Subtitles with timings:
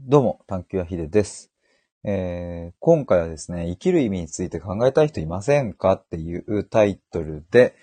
[0.00, 1.52] どうも、探求やひでです。
[2.02, 7.76] えー今回はですね、生きる意味について考えたい人いませんかっていうタイトルで、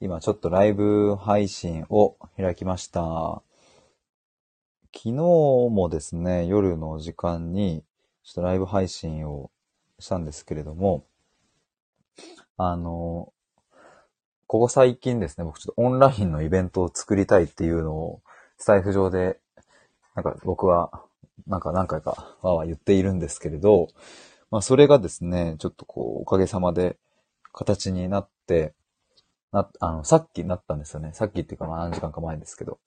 [0.00, 3.42] 今ちょっとライブ配信を開きました。
[4.94, 7.84] 昨日もですね、夜の時間に、
[8.24, 9.50] ちょっとライブ配信を
[9.98, 11.04] したんですけれども、
[12.56, 13.34] あの、
[14.46, 18.22] ここ最近ですね、僕ちょっとオンラインのイベントを作りたいっていうのを、
[18.56, 19.38] スタイフ上で、
[20.14, 21.04] なんか僕は、
[21.46, 23.88] なんか何回かわわ言っているんですけれど、
[24.50, 26.96] まあそれがですね、ちょっとこう、おかげさまで
[27.52, 28.74] 形になって、
[29.52, 31.10] な、あの、さっきなったんですよね。
[31.14, 32.78] さっきっていうかまあ何時間か前ですけど。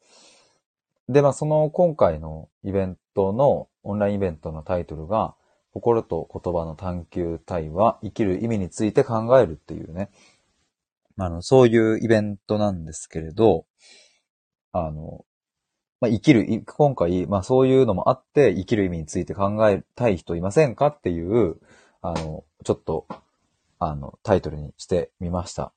[1.10, 5.36] で、まあその今回のイベントの、オンラインイベントのタイトルが、
[5.74, 10.10] 心と言葉の探求対話、生きる意味について考えるっていうね、
[11.18, 13.66] あの、そういうイベントなんですけれど、
[14.74, 15.26] あの、
[16.02, 21.58] まあ、生きる、今回、まあそういうのもあって、生きる意味について考えたい人いませんかっていう、
[22.02, 23.08] あの、ちょっと、
[23.78, 25.72] あの、タイトルにしてみました。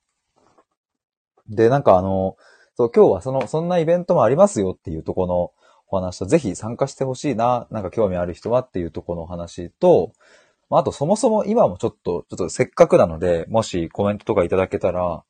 [1.47, 2.37] で、なんかあの、
[2.75, 5.51] そう、今日はその、そんなイベントもありますよっていうとこの
[5.89, 10.11] お話と、ぜひ参加してほしいな、なんか興味ある人はっていうとこのお話と、
[10.71, 15.23] まあ、あとそもそも今もちょっと、ちょっとせっかくなので、もしコメントとかいただけたら、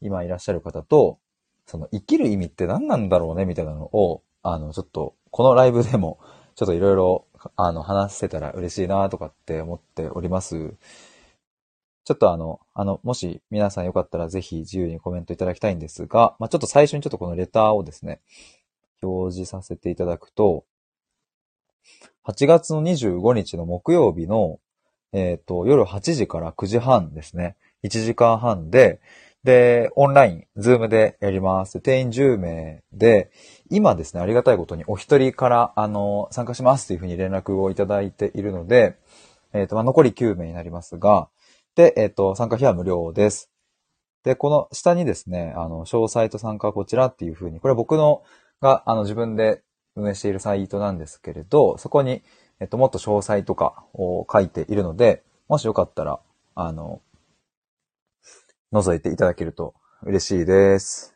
[0.00, 1.18] 今いらっしゃる方と、
[1.66, 6.18] その生きる意味って何なんだろうねみたいなのを、あの、ちょっと、このライブでも、
[6.54, 10.74] ちょっといろいろ、あの、話せたら嬉しいなとかって思っております。
[12.04, 18.20] ちょっとあの、あの、もし皆さんよかったらぜひ自由にコメントいただきたいんですが、まあ、ちょっと最初にちょっとこのレターをですね、
[19.02, 20.64] 表示させていただくと、
[22.26, 24.58] 8月の25日の木曜日の、
[25.12, 27.56] えっ、と、夜8時から9時半ですね。
[27.84, 29.00] 1時間半で、
[29.44, 31.80] で、オンライン、ズームでやります。
[31.80, 33.30] 定員10名で、
[33.70, 38.96] 今ですね、ありがたいことにお一人から、あの、参加しますっていうふうに連絡をいただいているので、
[39.52, 41.28] えっ、と、まあ、残り9名になりますが、
[41.76, 43.50] で、えっ、と、参加費は無料です。
[44.24, 48.22] で、この下にですね、あの、詳細と参加はこちらっていうふうに、これは僕の
[48.60, 49.62] が、あの、自分で
[49.94, 52.22] 運営しているサイトなんですけれど、そこに、
[52.60, 56.18] えっと、もっと詳細とかを書いているので、もしよかったら、
[56.54, 57.00] あの、
[58.72, 61.14] 覗いていただけると嬉しいです。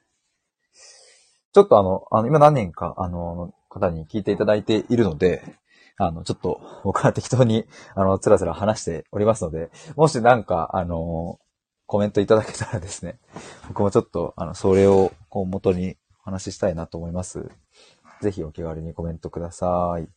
[1.52, 5.44] ちょっとあの、あの、今何人か、あの、方に聞いていただいているので、
[5.98, 11.38] あの、ちょっと僕は適当に、あの、つらつら話しておりますので、もしなんか、あの、
[11.86, 13.18] コメントいただけたらですね、
[13.68, 17.50] 僕もちょっと、あの、それを、こう、元にお話ししたいなと思います。
[18.22, 20.08] ぜひお気軽にコメントください。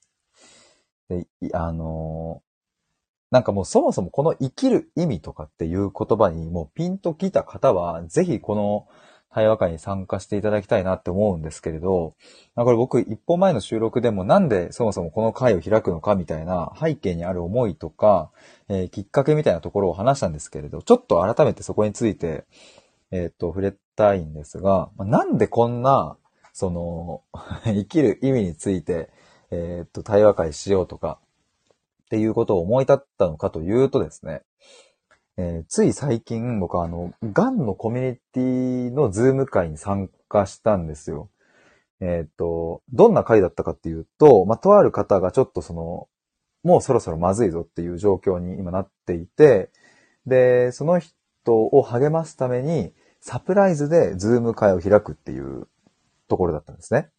[1.09, 2.41] で、あの
[3.31, 8.87] なんかもうそもそもこの生きる意味とかっていう言葉にもうピンときた方は、ぜひこの
[9.35, 12.15] 対話会に参加していただきたいなって思うんですけれど、
[12.55, 18.31] これ僕一歩前の収録でもなんでそもそもこの会を開くのかみたいな背景にある思いとか、
[18.69, 22.45] えーきっかけみたいなところを話したんですけれど、ちょっと改めてそこについて、
[23.11, 26.17] えっ、と、触れたいんですが、なんでこんな、
[26.53, 27.21] その、
[27.65, 29.09] 生きる意味について、
[29.51, 31.19] えっ、と、対話会しようとか、
[32.05, 34.41] っていうことを思い立ったのかというとですね、
[35.37, 41.29] えーつい最近僕はあの、ガンのコミュニティのズーム会に参加したんですよ。
[41.99, 46.07] えっ、と、どんな会だったかっていうと、まあ、とある方がちょっとその、
[46.63, 49.71] もうそろそろまずいぞっていう状況に今なっていて、
[50.25, 51.13] で、その人
[51.47, 55.67] を励ますために、サプライズでズーム会を開くっていう
[56.27, 57.09] ところだったんですね。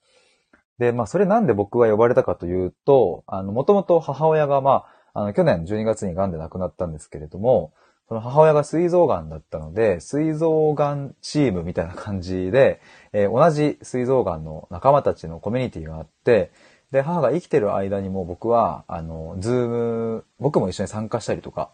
[0.78, 7.72] で、まあ、それなんで僕が呼ばれたかというと、あの、もともと母親が、まあ、あの、去年12月に癌で亡くなったんですけれども、
[8.08, 12.80] その母親が膵臓癌だったので、膵臓癌チームみたいな感じで、
[13.12, 16.52] えー同じ膵臓癌の仲間たちのコミュニティがあって、
[16.92, 21.70] で、母が生きてる間にも僕は、あの、ズーム、僕も一緒に参加したりとか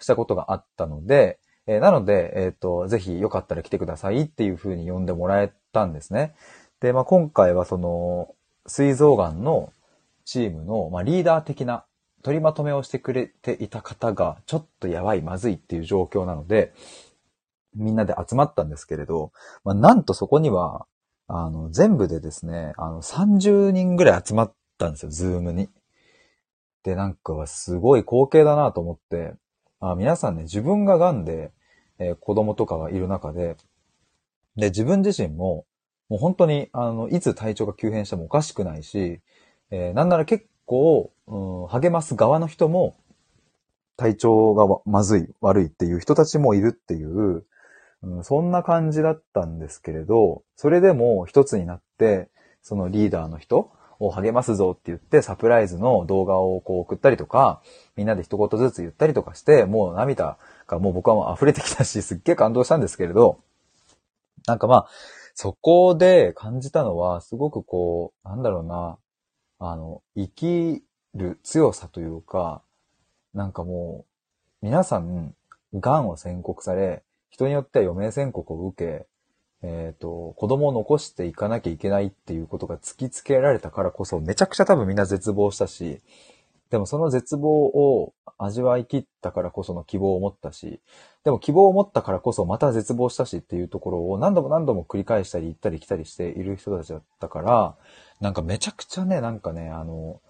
[0.00, 6.34] したことがあったので、えーなので、えっ、と、ぜひよかったら来てくださいっていう風に呼んでもらえたんですね。
[6.80, 8.34] で、まあ、今回はその、
[8.68, 9.72] 膵臓癌の
[10.24, 11.84] チームの、まあ、リーダー的な
[12.22, 16.72] 取りまとめをしてくれていた方が、ちょっとやばい、まずいっていう状況なので、
[17.74, 19.32] みんなで集まったんですけれど、
[19.64, 20.86] まあ、なんとそこには、
[21.28, 25.68] あの、全部でですね、あの、30人ぐらい集まったんですよ、ズームに。
[26.82, 29.34] で、なんかはすごい光景だなと思って、
[29.80, 31.52] あ皆さんね、自分が癌で、
[31.98, 33.56] えー子供とかがいる中で、
[34.56, 35.66] で、自分自身も、
[36.08, 39.20] もう本当に、あの、いつ体調が急変してもおかしくないし、
[39.70, 42.96] えーなんなら結構、うん、励ます側の人も、
[43.96, 47.44] 体調がまずい、悪いっていう人たちもいるっていう、
[48.02, 52.28] うん、そんな感じだったんですけれど、それでも一つになって、
[52.62, 57.60] そのリーダーの人を励ますぞって言ってサプライズの動画をこう送ったりとか、
[57.96, 60.38] みんなで一言ずつ言ったりとかして、もう涙
[60.68, 63.40] がもう僕はもう溢れてきたし、すっげえ感動したんですけれど、
[64.46, 64.88] なんかまあ、
[65.40, 68.98] そこで感じたのは、すごくこう、なんだろうな、
[69.60, 72.64] あの、生きる強さというか、
[73.34, 74.04] なんかも
[74.62, 75.36] う、皆さん、
[75.74, 79.06] 癌を宣告され、人によっては余命宣告を受け、
[79.62, 86.02] えっ、ー、と、子供を残していかなきゃいけないっていうことが突きつけられたからこそ、めちゃくちゃ多分みんな絶望したし、
[86.70, 90.80] でもその絶望を味わい切ったからこその希望を持ったし、
[91.24, 97.76] でも希望を持ったからこそまた絶望したしっていうところを何度も何度も繰り返したり行ったり来たりしている人たちだったから、
[98.20, 100.20] なんかめちゃくちゃね、なんかね、あの、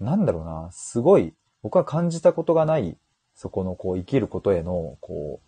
[0.00, 2.96] なんだろうな、すごい、僕は感じたことがない、
[3.34, 5.40] そこのこう生きることへの、こ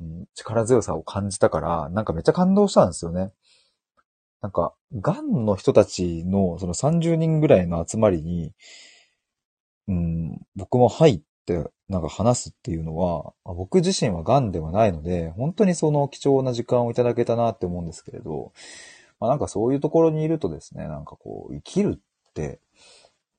[0.00, 0.04] う、
[0.34, 3.30] 力強さを感じたから、なんかめっちゃ感動したんですよね。
[4.40, 8.52] なんか、癌の人たちのその30人ぐらいの集まりに、
[9.88, 18.52] うん、僕も入ってなんか話すっていうのは、僕自身は癌ではないので、本当にその貴重な時間をいただけたなって思うんですけれど、
[19.20, 22.60] まあなんかそういうところにいるとですね、なんかこう、生きるって、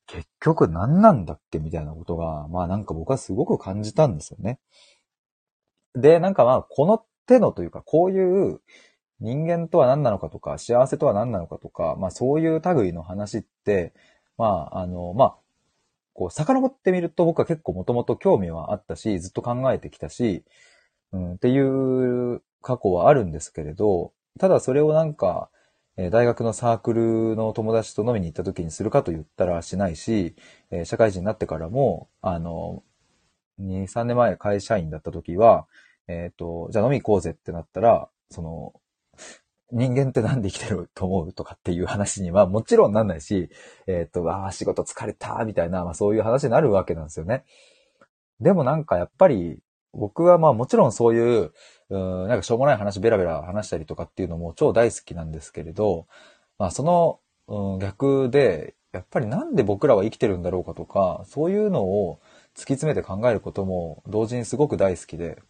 [0.05, 4.59] 結局何なんだっけみたいなことが、まあなんか僕はすごく感じたんですよね。
[5.95, 8.61] で、なんかまあ、この手のというか、こういう
[9.19, 13.93] 人間とは何なのかとか、幸せとは何なのかとか、まあそういう類の話って、
[14.37, 15.35] まあ、あの、まあ、
[16.13, 20.43] こう、遡ってみると僕は結構もともと興味はあったし、ずっと考えてきたし、
[21.11, 25.49] うん、っていう過去はあるんですけれど、ただそれをなんか、
[25.95, 30.35] え大学のサークルの友達と飲みに行った時にするかと言ったらしないし、
[30.71, 32.83] え社会人になってからも、あの、
[33.59, 35.67] 2、3年前会社員だった時は、
[36.07, 38.73] えっ、ー、と、じゃあ飲み行こうぜってなったら、その、
[39.73, 43.49] 人間ってなんで生きてると思うとかっていう話にはもちろんなんないし、
[43.87, 47.43] えっ、と、ああ、仕事疲れた、みたいな、まあそういう話になるわけなんですよね。
[48.39, 49.59] でもなんかやっぱり、
[49.93, 51.51] 僕はまあもちろんそういう、
[51.89, 56.07] うん、なんかしょうもない話ベラベラ話したりとかっていうのも超大好きなんですけれど、
[56.57, 62.19] まあその、うん、逆で、やっぱりなんで僕らは生きてるんだろうかとか、そういうのを
[62.55, 65.41] 突き詰めて考えることも同時にすごく大好きで、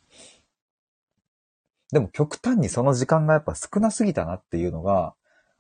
[1.94, 5.13] でも極端にその時間がやっぱ少なすぎたなっていうのが、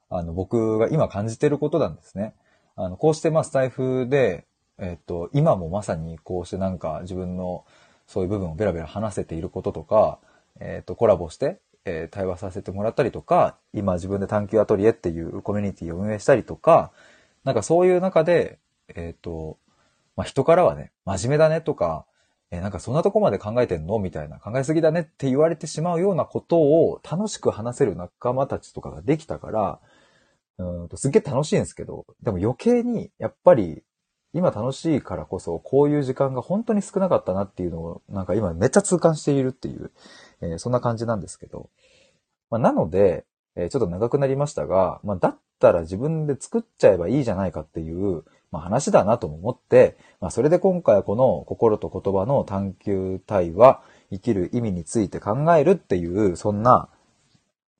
[0.09, 2.33] あの、僕が今感じてることなんですね。
[2.75, 4.45] あの、こうしてまあスタイフで、
[4.79, 7.65] えっと、今もまさにこうしてなんか自分の
[8.07, 10.19] そういう部分をベラベラ話せていることとか、
[10.59, 16.91] えっと、コラボして、えー、対話させてもらったりとか、今自分で探求アトリエっていうコミュニティを運営したりとか、
[17.43, 18.57] なんかそういう中で、
[18.95, 19.57] えっ、と、
[20.15, 22.05] まあ、人からはね、真面目だねとか、
[22.53, 29.79] えなんかそんなとこまで考えてんのみたいな、考えすぎだねって言われてしまうようなことを楽しく話せる仲間たちとかができたから、
[30.59, 33.81] うんとすっげえ楽しいんですけど、でも余計にやっぱり
[34.33, 39.91] 今楽しいからこそこういう時間が本当に少なかったなっていうのをなんか今めっちゃ痛感しているっていう、
[40.41, 41.69] えー、そんな感じなんですけど。
[42.51, 48.23] まあ、なので、えー、ちょっと長くなりましたが、まあ、だったら自分で作っちゃえばいいじゃないかっていう、
[48.53, 56.87] まあ、話だなと思って、まあ、それで今回はこの心と言葉の探求対話、生きる意味について考えるっていう、そんな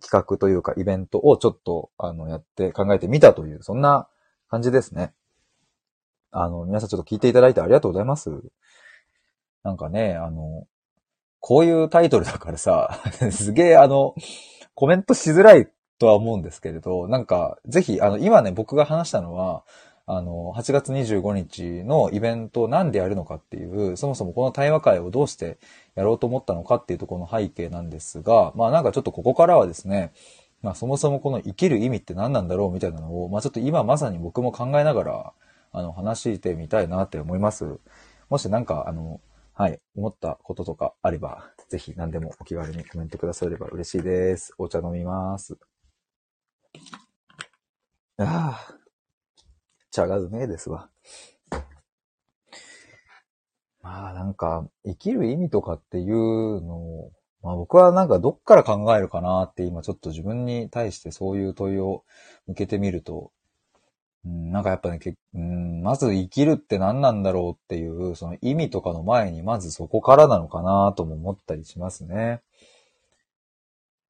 [0.01, 4.07] 企画というかイベントをちょっと、あの、やって考えてみたという、そんな
[4.49, 5.13] 感じですね。
[6.31, 8.31] あの、皆さんちょっと聞いていただいてありがとうございます。
[9.63, 10.65] なんかね、あの、
[11.39, 12.99] こういうタイトルだからさ、
[13.29, 14.15] すげえあの、
[14.73, 19.63] コメントしづらいとは思うんですけれど、なんか、ぜひ、あの、今ね、僕が話したのは、
[20.05, 25.57] あの、8月25日のイベントを何でやるのかっていう、そもそもこの対話会をどうして
[25.95, 30.11] やろうと思ったのかっていうところの背景なんですが、まあなんかちょっとここからはですね、
[30.61, 35.33] まあそもそもこの生きる意味って何なんだろうみたいなのを、まあちょっと今まさに僕も考えながら、
[35.71, 37.79] あの、話してみたいなって思います。
[38.29, 39.21] もしなんか、あの、
[39.53, 44.53] はい、思ったこととかあれば、ぜひ何でもお気軽にコメントくだされば嬉しいです。
[44.57, 45.57] お茶飲みます。
[48.17, 48.82] ああ。
[49.93, 50.89] 茶がうめえですわ。
[53.83, 57.11] まあなんか、生きる意味とかっていうのを、
[57.43, 62.03] まあ僕はなんかどっから考えるかなって今ちょっと自分に対してそういう問いを
[62.47, 63.31] 向けてみると、
[64.25, 64.99] うん、なんかやっぱね、
[65.35, 72.41] うん、まず生きるって何なんだろうっていう、その意味とかの前にまずそこからなのかなとも思ったりしますね。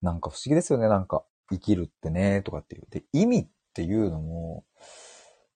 [0.02, 2.88] なんか不思議ですよね、なんか生きるってね、とかっていう。
[2.90, 4.64] で、意味っていうのも、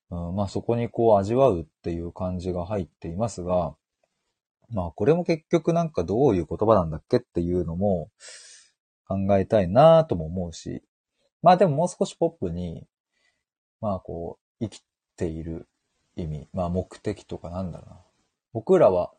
[0.10, 3.76] うん、まあそこにこう味わうっていう感じが入っていますが、
[4.70, 8.10] まあこれも結局なんかどういう言葉なんだっけっていうのも
[9.08, 10.84] 考えたいなとも思うし、
[11.42, 12.86] まあでももう少しポップに、
[13.80, 14.84] まあこう、生き
[15.16, 15.68] ている
[16.16, 18.02] 意味、まあ目的とかなんだろうな。
[18.54, 19.14] 僕らは、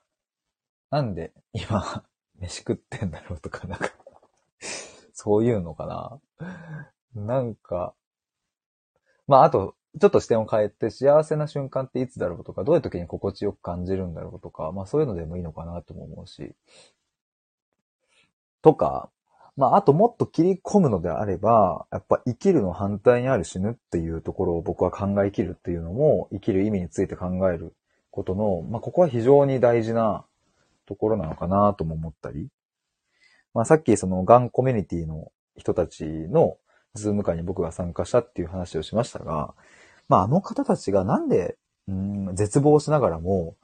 [0.91, 2.05] なんで今、
[2.39, 3.91] 飯食ってんだろうとか、なんか
[5.13, 6.21] そういうのかな。
[7.15, 7.95] なんか、
[9.27, 16.55] まああと、ちょっと視点を変えて幸せな瞬間っていつだろうとか、どういう時に心地よく感じるんだろうとか、まあそういうのでもいいのかなとも思うし。
[18.61, 19.11] とか、
[19.57, 27.75] まああともっと切り込むのであれば、やっぱ生きるの反対にある死ぬっていうところを僕は考え生きるっていうのも、生きる意味について考える
[28.11, 30.25] ことの、まあここは非常に大事な
[30.87, 32.49] ところなのかなとも思ったり。
[33.55, 36.59] まあさっきそのガンコミュニティの人たちの
[36.99, 39.55] ズーム会に僕が参加したっていう話をしましたが、
[40.09, 43.57] まあ、あの方たちがなんで、うん、絶望しながらも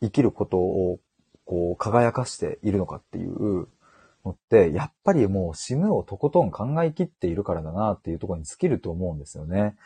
[0.00, 0.98] 生きることを
[1.44, 3.68] こう輝かしているのかっていう
[4.24, 9.76] のって、やっぱりもう死ぬをとことん考えきっているからだなっていうところに尽きると思うんですよね。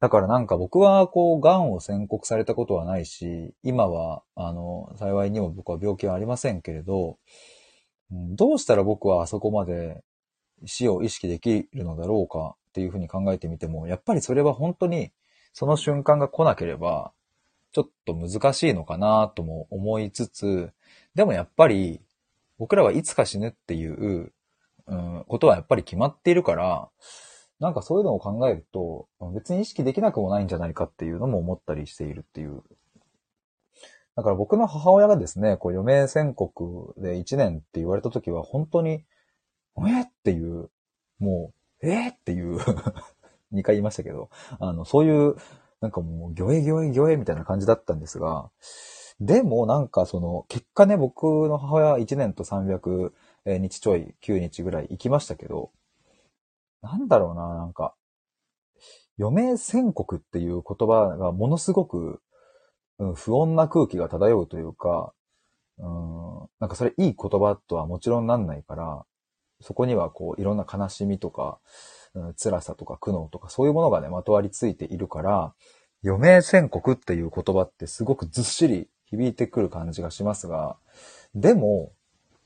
[0.00, 7.18] だからなんか僕はこう、癌を宣告されたことはないし、今は、あの、幸いにも僕は病気はありませんけれど、
[8.10, 10.02] どうしたら僕はあそこまで
[10.64, 15.12] 死を意識できるのだろうかっていうふうに考えてみても、やっぱりそれは本当に
[15.52, 17.12] その瞬間が来なければ、
[17.72, 20.70] ちょっと難しいのかなとも思いつつ、
[21.14, 22.00] でもやっぱり、
[22.58, 24.32] 僕らはいつか死ぬっていう、
[24.86, 26.88] うん、ことはやっぱり決まっているから、
[27.60, 32.62] なんかそういうのを考えると、別に意識できなくもないんじゃないかっていうのも思ったりしているっていう。
[34.16, 39.04] だから僕の母親がですね、こう余命宣告で1年って言われた時は本当に、
[39.86, 40.70] えっていう、
[41.18, 42.08] もう、え？
[42.08, 42.58] っていう
[43.52, 45.36] 2回言いましたけど、あの、そういう、
[45.80, 48.50] なんかもう、ギョエギョエギョエみたいな感じだったんですが、
[49.20, 53.12] でもなんかその、結果ね、僕の母親は1年と300
[53.44, 55.70] 日ちょい、9日ぐらい行きましたけど、
[56.82, 57.94] なんだろうな、なんか、
[59.18, 62.20] 余命宣告っていう言葉がものすごく、
[62.98, 65.12] うん、不穏な空気が漂うというか、
[65.78, 69.04] うん、なんかそれいい言葉とはもちろんなんないから、
[69.60, 71.58] そこにはこういろんな悲しみとか、
[72.14, 75.54] うん、辛さとか苦悩とかそういうものがね、まとわりついているから、
[76.04, 80.76] 余命宣告っていう言葉ってすごくずっしり響いてくる感じがしますが、
[81.34, 81.92] でも、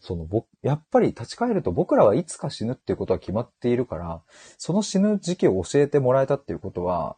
[0.00, 4.22] その僕、やっぱり立ち返ると僕らはいつか死ぬっていうことは決まっているから、
[4.58, 7.16] その死ぬ時期を教えてもらえたっていうことは、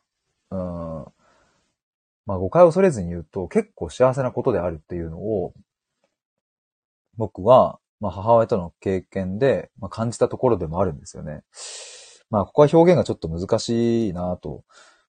[0.50, 0.58] うん、
[2.26, 5.54] まあ誤解を恐れずに言うと結構幸せなことであるっていうのを、
[7.16, 11.42] 僕は、まあ母親との経験で、まあ、感じたところでもあるんですよね。
[12.30, 14.64] まあ、ここは表現がちょっと難しいなと。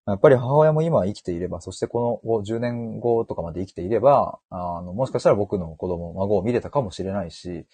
[0.06, 7.66] やっぱり母親も今生きていれば、そしてこの10年後とかまで生きていれば、あの、もしかしたら僕の子供、孫を見れたかもしれないし、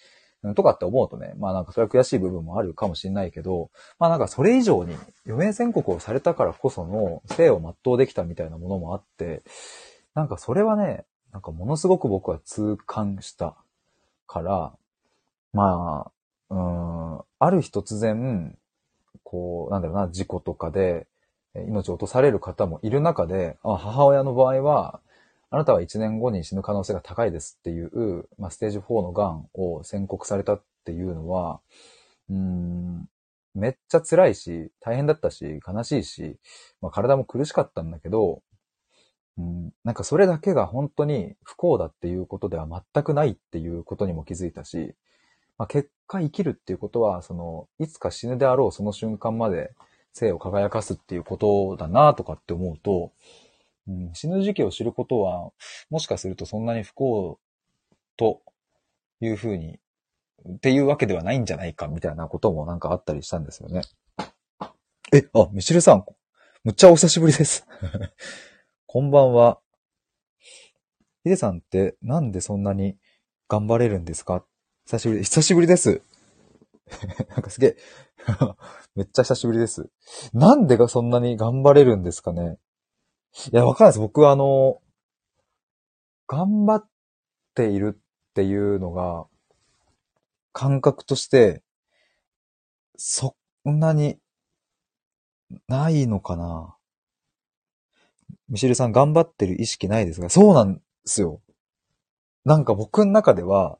[0.56, 9.42] とかって思うとね、まあなんかそれは悔しい部分もあるかもしれないけど、まあなんかそれ以上に余命宣告をされたからこその生を全うできたみたいなものもあって、
[10.14, 13.56] なんかそれはね、なんかものすごく僕は痛感した
[14.26, 14.74] から、
[15.52, 16.10] ま
[16.50, 16.56] あ、う
[17.18, 18.56] ん、ある日突然、
[19.22, 21.06] こう、なんだろうな、事故とかで、
[21.54, 25.00] 命を落とされる方もいる中で、あ母親の場合は、
[25.50, 31.60] あなたは1年後に死ぬ可能性が高いですっていう、まあ、ステージ4の癌を宣告されたっていうのは、
[32.30, 33.06] うん、
[33.54, 36.36] めっちゃ辛いし、大変だったし、悲しいし、
[36.80, 38.42] まあ、体も苦しかったんだけど、
[39.36, 44.94] うん、なんかそれだけが本当に不幸だっていうことでは全くないっていうことにも気づいたし、
[45.62, 49.70] まあ、結果生きるっていうことは、その、いつか死ぬであろうその瞬間まで
[50.12, 53.12] 生を輝かすっていうことだなとかって思うと、
[53.86, 55.52] うん、死ぬ時期を知ることは、
[55.88, 57.38] もしかするとそんなに不幸
[58.16, 58.42] と
[59.20, 59.78] いうふうに、
[60.48, 63.82] っていうわけではないんじゃないかみたいなこともなんかあったりしたんですよね。
[65.12, 66.04] え、あ、ミシルさん、
[66.64, 67.68] むっちゃお久しぶりです。
[68.88, 69.60] こんばんは。
[71.22, 72.96] ヒデさんってなんでそんなに
[73.46, 74.44] 頑張れるんですか？
[74.86, 76.02] 久しぶり、久しぶりです。
[77.30, 77.76] なんかすげえ
[78.94, 79.88] めっちゃ久しぶりです。
[80.32, 82.58] なんでがそんなに頑張れるんですかね
[83.52, 83.98] いや、わかんないです。
[84.00, 84.82] 僕はあの、
[86.26, 86.88] 頑張っ
[87.54, 89.26] ているっていうのが、
[90.52, 91.62] 感覚として、
[92.96, 93.36] そ
[93.68, 94.18] んなに、
[95.68, 96.76] ないのかな
[98.48, 101.40] ミシルさん頑張ってる意識ないですが、そうなんですよ。
[102.44, 103.78] なんか僕の中では、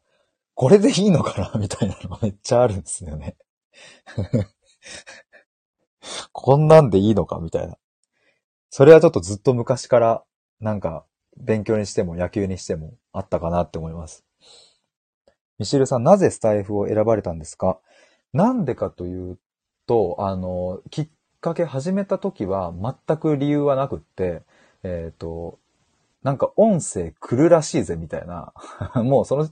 [0.54, 1.60] これでいいのかな？
[1.60, 3.36] みたいなのがめっちゃあるんですよね
[6.32, 7.38] こんなんでいいのか？
[7.40, 7.76] みたいな。
[8.70, 10.24] それはちょっとずっと昔から、
[10.60, 11.04] なんか、
[11.36, 14.24] 勉強にしても野球にしてもあったかなって思います。
[15.58, 17.78] ミシルさん、なぜスタイフを選ばれたんですか？
[18.32, 19.38] なんでかという
[19.86, 21.08] と、あの、きっ
[21.40, 22.72] かけ始めた時は
[23.06, 24.42] 全く理由はなくって、
[24.82, 25.58] えっ、と、
[26.22, 28.52] なんか音声来るらしいぜみたいな。
[29.02, 29.48] もうその、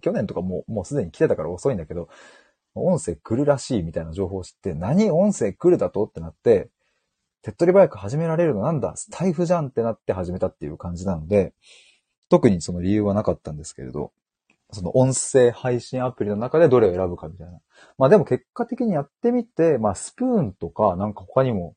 [0.00, 2.08] 去年とかもうもうすでに来てたから遅いんだけど、
[2.74, 6.04] 音声来るらしいみたいな情報を知って、何音声来るだと？
[6.04, 6.70] ってなって、
[7.42, 8.96] 手っ取り早く始められるのなんだ？
[8.96, 11.52] スタイフじゃんってなって始めたっていう感じなので、
[12.30, 14.12] 特にその理由はなかったんですけれど、
[14.72, 17.60] その音声配信アプリの中でどれを選ぶかみたいな。
[17.98, 21.76] まあでも結果的にやってみて、まあスプーンとか、なんか他にも、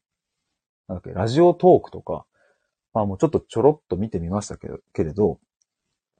[0.87, 2.25] なんだっけ、ラジオトークとか、
[2.97, 5.39] まあもうちょっとちょろっと見てみましたけれど、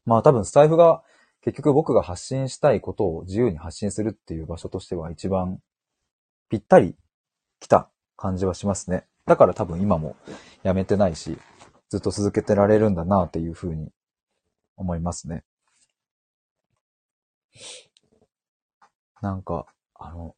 [0.05, 1.01] まあ多分スタイフが
[1.41, 5.59] 結局僕が発信したいことを自由に発信するっていう場所としては一番
[6.49, 6.95] ぴったり
[7.59, 9.07] 来た感じはしますね。
[9.25, 10.17] だから多分今も
[10.61, 11.39] やめてないし、
[11.89, 13.89] ずっと続けてられるんだなっていうふうに
[14.75, 15.43] 思いますね。
[19.23, 19.65] なんか、
[19.95, 20.35] あの、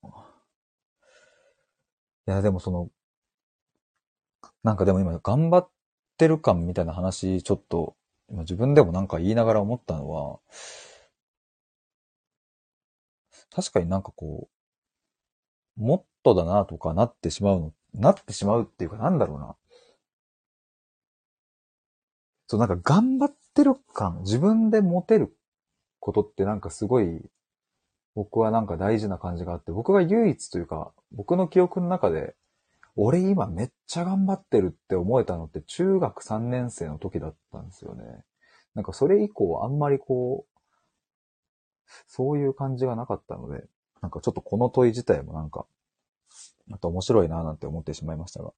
[2.29, 2.87] いやでもその、
[4.63, 5.69] なんかでも今頑張っ
[6.19, 7.95] てる感みたいな話、ちょっと、
[8.29, 10.39] 今自分でもなんか言いながら思ったのは、
[13.51, 14.49] 確かになんかこ
[15.77, 19.55] う、もっとだなとかなってしまうの、なってしまうっていうかなんだろうな。
[22.47, 25.33] そう、なんか頑張ってる感、自分で持てる
[25.99, 27.21] ことってなんかすごい、
[28.15, 32.35] 僕はなんか大事な感じがあって、僕が唯一というか、僕の記憶の中で、
[33.01, 38.03] 俺今めっちゃ頑張ってるって思えたのって中学3年生の時だったんですよね。
[38.75, 40.59] なんかそれ以降あんまりこう、
[42.07, 43.63] そういう感じがなかったので、
[44.01, 45.65] なんかちょっとこの問い自体もなんか、
[46.67, 48.51] また面白いなぁなんて思ってしまいましたが。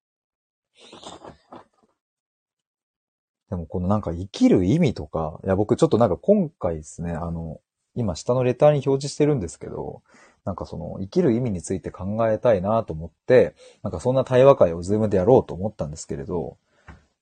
[3.51, 7.61] でもこのなんか生きる意味とか、いや僕ちょっとなんか今回ですね、あの、
[7.93, 10.01] 今下のレターに表示してるんですけど、
[10.45, 16.57] なんかその生きる意味について考えたいなと思って、なんかそんな対話会をズームでやろうと思ったんですけれど、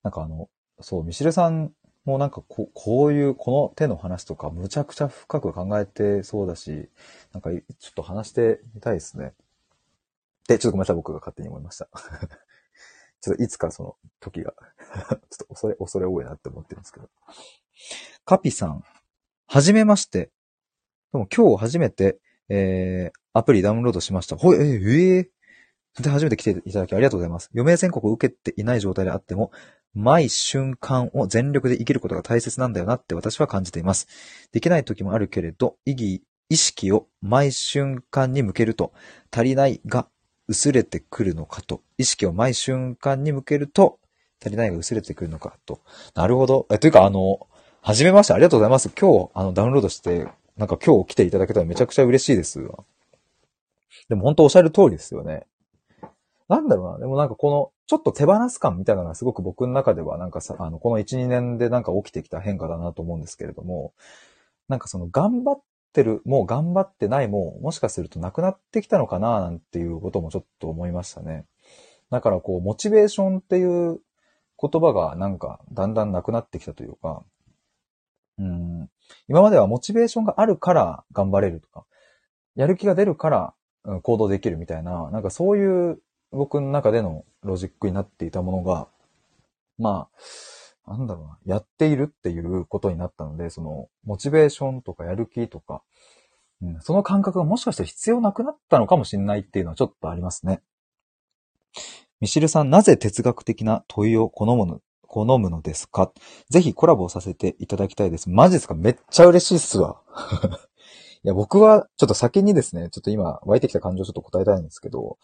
[0.04, 0.50] なんかあの、
[0.80, 1.72] そう、ミシルさん
[2.06, 6.90] もなんかここういうこの手の話とかむちゃくちゃ深く考えてそうだし、
[7.34, 7.60] なんかちょ
[7.92, 9.34] っと話してみたいですね。
[10.48, 11.88] で、ちょっとごめんなさい、僕が勝手に思いました。
[13.22, 14.54] ちょっといつかその時が
[14.98, 17.10] ちょっと恐れ、恐れ多いなって思ってるんですけど。
[18.26, 18.84] カピさん、
[19.48, 20.32] はじめまして。
[21.12, 24.36] でも今日初めてえー、アプリダウンロードしました。
[24.36, 27.50] ほえ、えー、えー、で、初めて来ていただきありがとうございます。
[27.54, 29.52] 余命宣告を受けていない状態であっても、
[29.94, 34.08] 毎瞬間を全力で生きることが大切なんだよなって私は感じています。
[34.52, 38.94] できない時もあるけれど、意義、意識を毎瞬間に向けると、
[39.32, 40.08] 足りないが
[40.48, 41.82] 薄れてくるのかと。
[41.98, 44.00] 意識を毎瞬間に向けると、
[44.42, 45.82] 足りないが薄れてくるのかと。
[46.16, 46.68] なるほど。
[46.72, 47.48] え、というか、あの、
[47.82, 48.90] はじめまして、ありがとうございます。
[48.90, 50.28] 今日、あの、ダウンロードして、
[50.60, 52.60] なんか今日来ていただけたらめちゃくちゃ嬉しいです。
[54.10, 55.48] でも本当おっしゃる通りですよね。
[56.50, 57.00] なんだろうな。
[57.00, 63.94] でもなんかこの、ちょっと手放す感みたいなのがすごく僕の中ではなんかさ、あの、この1、2年でなんか起きてきた変化だなと思うんですけれども、
[64.68, 65.62] なんかその頑張っ
[65.94, 71.46] てる、もう頑張ってないも、もしかするとなくなってきたのかななんていうこともちょっと思いましたね。
[72.10, 74.02] だからこう、モチベーションっていう
[74.62, 77.24] 言葉がなんかだんだんなくなってきたというか、
[78.40, 78.90] うん、
[79.28, 81.86] 今まではモチベーションがあるから頑張れるとか、
[82.56, 83.54] やる気が出るから
[84.04, 88.88] 行動できるみたいな、なんかそういう僕の中でのロジックになっていたものが、
[89.78, 90.10] ま
[90.86, 95.84] あ、なんだろうな、やっているっていうことになったので、その、モチベーションとかやる気とか、
[96.62, 100.62] うん、その感覚がもしかしたら必要なくなったのかもしれないっていうのはちょっとありますね。
[102.20, 104.82] ミシルさん、なぜ哲学的な問いを好むの？
[105.10, 106.12] 好むのですか？
[106.50, 108.30] ぜひコラボさせていただきたいです。
[108.30, 108.76] マジですか？
[108.76, 110.02] めっちゃ嬉しいっすわ。
[111.24, 115.18] いや、僕は、ちょっと先にですね、ちょっと今、湧いてきた感情をちょっと答えたいんですけど、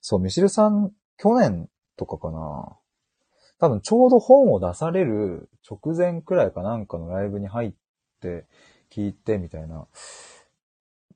[0.00, 2.78] そう、ミシルさん、去年とかかな
[3.58, 7.72] 多分ちょうど本を出される直前くらいかなんかのライブに入っ
[8.20, 8.46] て
[8.90, 9.86] 聞いてみたいな。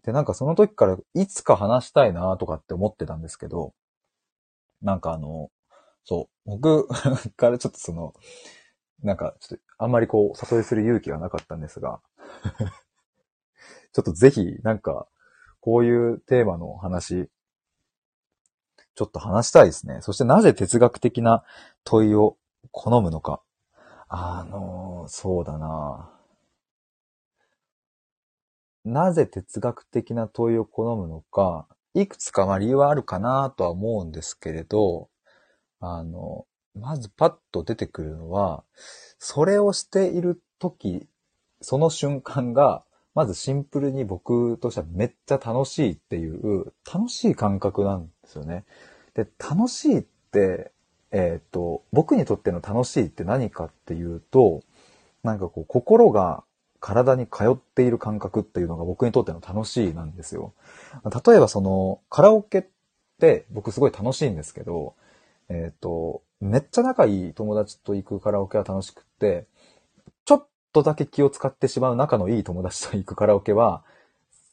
[0.05, 3.73] で、なんかその時からいつか話したいなとかって思ってたんですけど、
[4.83, 5.49] なんかあの、
[6.07, 6.51] そう。
[6.51, 6.89] 僕
[7.37, 8.15] からちょっとその、
[9.03, 12.01] なんか、ちょっと、あんまりこう、誘いする勇気がなかったんですが
[13.93, 15.09] ちょっとぜひ、なんか、
[15.61, 17.29] こういうテーマの話、
[18.95, 19.99] ちょっと話したいですね。
[20.01, 21.45] そしてなぜ哲学的な
[21.85, 22.39] 問いを
[22.71, 23.43] 好むのか。
[24.09, 26.09] あの、そうだな
[28.85, 35.09] なぜ哲学的な問いを好むのか、いくつかま理由はあるかなとは思うんですけれど、
[35.95, 38.65] あの、まずパッと出てくるのは、
[39.19, 41.07] それをしている時、
[41.61, 48.65] その瞬間が、まずシンプルに僕としてはめっちゃ楽しいっていう、楽しい感覚なんですよね。
[49.15, 50.73] で、楽しいって、
[51.13, 54.63] えっ、と、僕にとっての楽しいって何かっていうと、
[55.23, 56.45] なんかこう、心が
[56.81, 60.53] 体に通っている感覚っていうのが僕にとっての楽しいなんですよ。
[61.27, 62.65] 例えばその、カラオケっ
[63.19, 64.95] て僕すごい楽しいんですけど、
[65.49, 69.47] えっ、と、めっちゃ仲いい友達と行くカラオケは楽しくって、
[70.25, 73.85] ちょっとだけ気を使ってしまう仲のいい友達と行くカラオケは、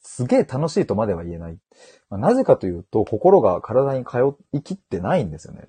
[0.02, 1.58] すげえ楽しいとまでは言えない。
[2.10, 4.18] まあ、なぜかというと、心が体に通
[4.52, 5.64] いきってないんですよね。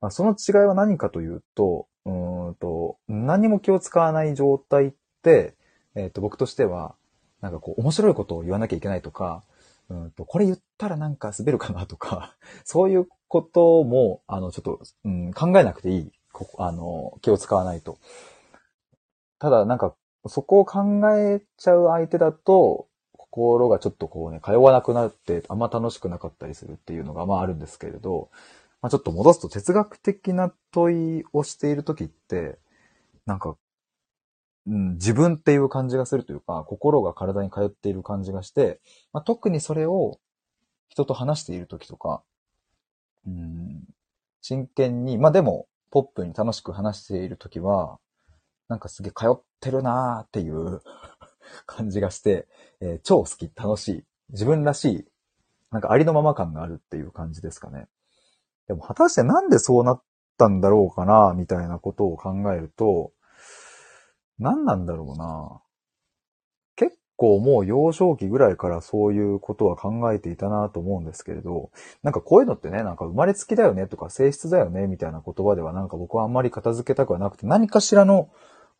[0.00, 5.54] まあ、その違いは何かというと、うんと、何も気を使わない状態って、
[5.94, 6.94] えっ、ー、と、僕としては、
[7.40, 9.44] なんかこう、面白いことを言わなきゃいけないとか、
[9.88, 16.12] うんと、これ言ったらなんか滑るかなとか、 そういうことも、あの、ちょっと、うん、考えなくていい。
[16.58, 17.98] あの、気を使わないと。
[19.38, 19.94] ただ、なんか、
[20.26, 28.30] そこを考えちゃう相手だと、心がちょっとこうね、通わなくなって、あんま楽しくなかったりするっていうのが、まああるんですけれど、
[28.82, 32.58] まあちょっと戻すと哲学的な問いをしているときって、
[33.26, 33.56] なんか、
[34.66, 38.80] うん、自分っていう感じがするというか、心が体に通っている感じがして、
[39.12, 40.18] まあ、特にそれを
[40.88, 42.22] 人と話しているときとか、
[43.26, 43.84] うん、
[44.40, 47.98] 真剣に、まあでも、ポップに楽しく話しているときは、
[48.68, 50.80] なんかすげえ通ってるなーっていう
[51.66, 52.48] 感じがして、
[52.80, 55.08] えー、超好き、楽しい、自分らしい、
[55.70, 57.88] なんかありのまま感があるっていう感じですかね。
[58.66, 60.02] でも果たしてなんでそうなっ
[60.36, 63.12] たんだろうかな、みたいなことを考えると、
[64.38, 65.60] 何なんだろうな。
[66.76, 71.70] 結構もう幼少期ぐらいからそういうことは考えていたなと思うんですけれど、
[72.02, 78.30] なんかこういうのってね、なんか生まれつきだよねとか性質だよねみたいな言葉ではなんか僕はあんまり片付けたくはなくて、何かしらの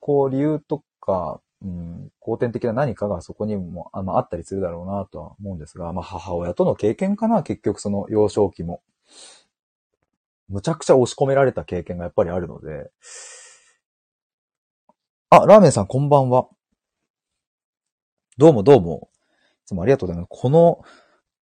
[0.00, 8.82] こう理由とか、うん、後天的な何かがそこにもあ,、まあ、あったりするだろうなとは思うんですが、まあ母親との経験かな、結局その幼少期も。
[10.48, 12.90] むちゃくちゃ押し込められた経験がやっぱりあるので、
[15.30, 16.48] あ、ラーメンさんこんばんは。
[18.38, 19.10] どうもどうも。
[19.64, 20.28] いつもありがとうございます。
[20.30, 20.84] この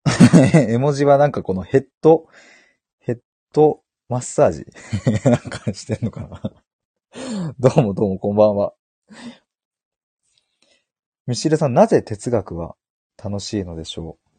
[0.69, 2.27] 絵文字はなんかこのヘッド、
[2.99, 3.21] ヘッ
[3.55, 4.67] ドマッサージ
[5.25, 6.43] なんかしてんのかな
[7.59, 8.75] どうもどうもこんばんは。
[11.27, 12.77] ミシルさん、なぜ哲学は
[13.23, 14.31] 楽しいのでしょう？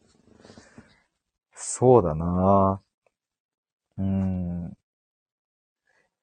[1.54, 4.02] そうだなぁ。
[4.02, 4.76] うーん。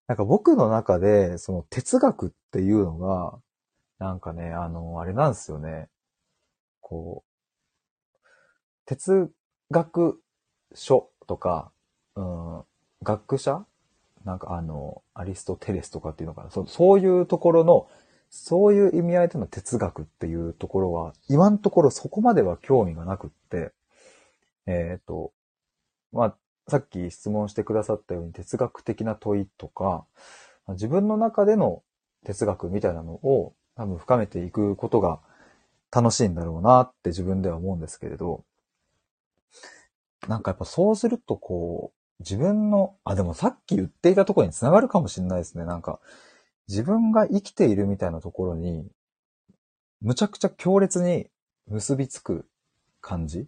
[0.09, 3.39] なんか僕の中で、その哲学っていうのが、
[3.99, 5.87] なんかね、あの、あれなんですよね。
[6.81, 8.19] こう、
[8.87, 9.31] 哲
[9.69, 10.19] 学
[10.73, 11.71] 書とか、
[12.15, 12.63] うん、
[13.03, 13.67] 学者？
[14.25, 16.49] なんかあの、アリストテレスとかっていうのかな？
[16.49, 17.87] そそういうところの、
[18.31, 23.73] そういう意味合いでの哲学っていうところは、今のところそこまでは興味がなくって、
[24.65, 25.33] えっ、ー、と、
[26.11, 26.35] まあ、
[26.69, 30.05] さっき質問してくださったように哲学的な問いとか、
[30.69, 31.83] 自分の中での
[32.25, 35.19] 哲学みたいなのを多分深めていくことが
[35.91, 38.43] 楽しいんだろうなって自分では思うんですけれど、
[40.27, 45.65] なんかやっぱそうするとこう、自分の、あ、でもさっき言っていたところにつながるかもしれないですね。
[45.65, 45.99] なんか、
[46.67, 48.85] 自分が生きているみたいなところに、
[50.01, 51.29] むちゃくちゃ強烈に
[51.67, 52.45] 結びつく
[53.01, 53.47] 感じ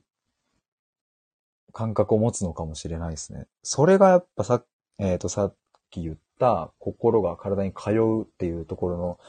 [1.71, 3.47] 感覚を持つのかもしれないですね。
[3.63, 4.63] それがやっぱさ、
[4.99, 5.55] えっ、ー、と、さっ
[5.89, 9.19] き言った心が体に通うっていうところの、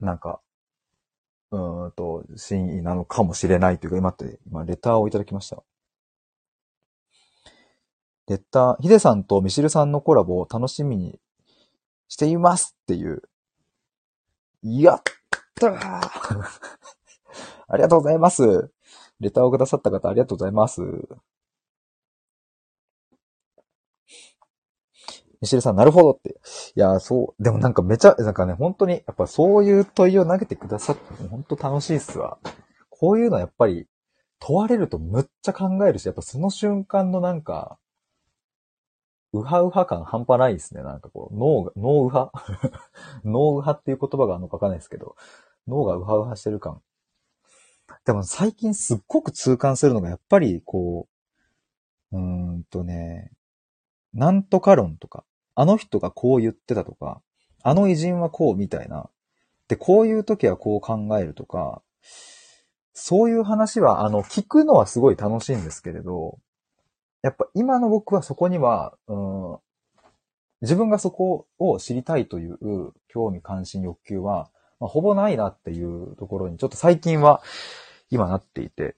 [0.00, 0.40] なんか、
[1.50, 5.62] うんと、真意なのかもしれないというか、今って、今、レターをいただきました。
[8.26, 11.20] レター、ヒデさんとミシルさんのコラボを楽しみに
[12.08, 13.22] していますっていう。
[14.62, 15.02] やっ
[15.54, 15.74] たー
[17.68, 18.70] ありがとうございます。
[19.20, 20.80] レターをくださった方ありがとうございます。
[25.44, 26.40] ミシルさん、なるほどって。
[26.74, 32.38] いや、そう、でもなんかめちゃ、なんかね、本当に、やっぱそういう問いを投げてくださって、本当楽しいっすわ。
[32.88, 33.86] こういうのやっぱり、
[34.38, 37.78] 問われるとむっちゃ考えるし、やっぱその瞬間のなんか、
[39.34, 40.82] ウハウハ感半端ないですね。
[40.82, 42.32] なんかこう、脳が、脳ウハ
[43.22, 45.14] 脳ウハっていう言葉があのかかんないですけど、
[45.68, 46.80] 脳がウハウハしてる感。
[48.06, 51.06] でも最近すっごく痛感するのが、やっぱりこ
[52.12, 53.30] う、うーんとね、
[54.14, 55.24] なんとか論とか、
[55.54, 57.20] あの人がこう言ってたとか、
[57.62, 59.08] あの偉人はこうみたいな。
[59.68, 61.82] で、こういう時はこう考えるとか、
[62.92, 66.38] そういう話は、あの、聞くのはすごい楽しいんですけれど、
[67.22, 69.58] やっぱ今の僕はそこには、うん、
[70.60, 77.42] 自分がそこを知りたいという興味関心欲求は、まあ、ほぼないなっていうところにちょっと最近は
[78.10, 78.96] 今なっていて、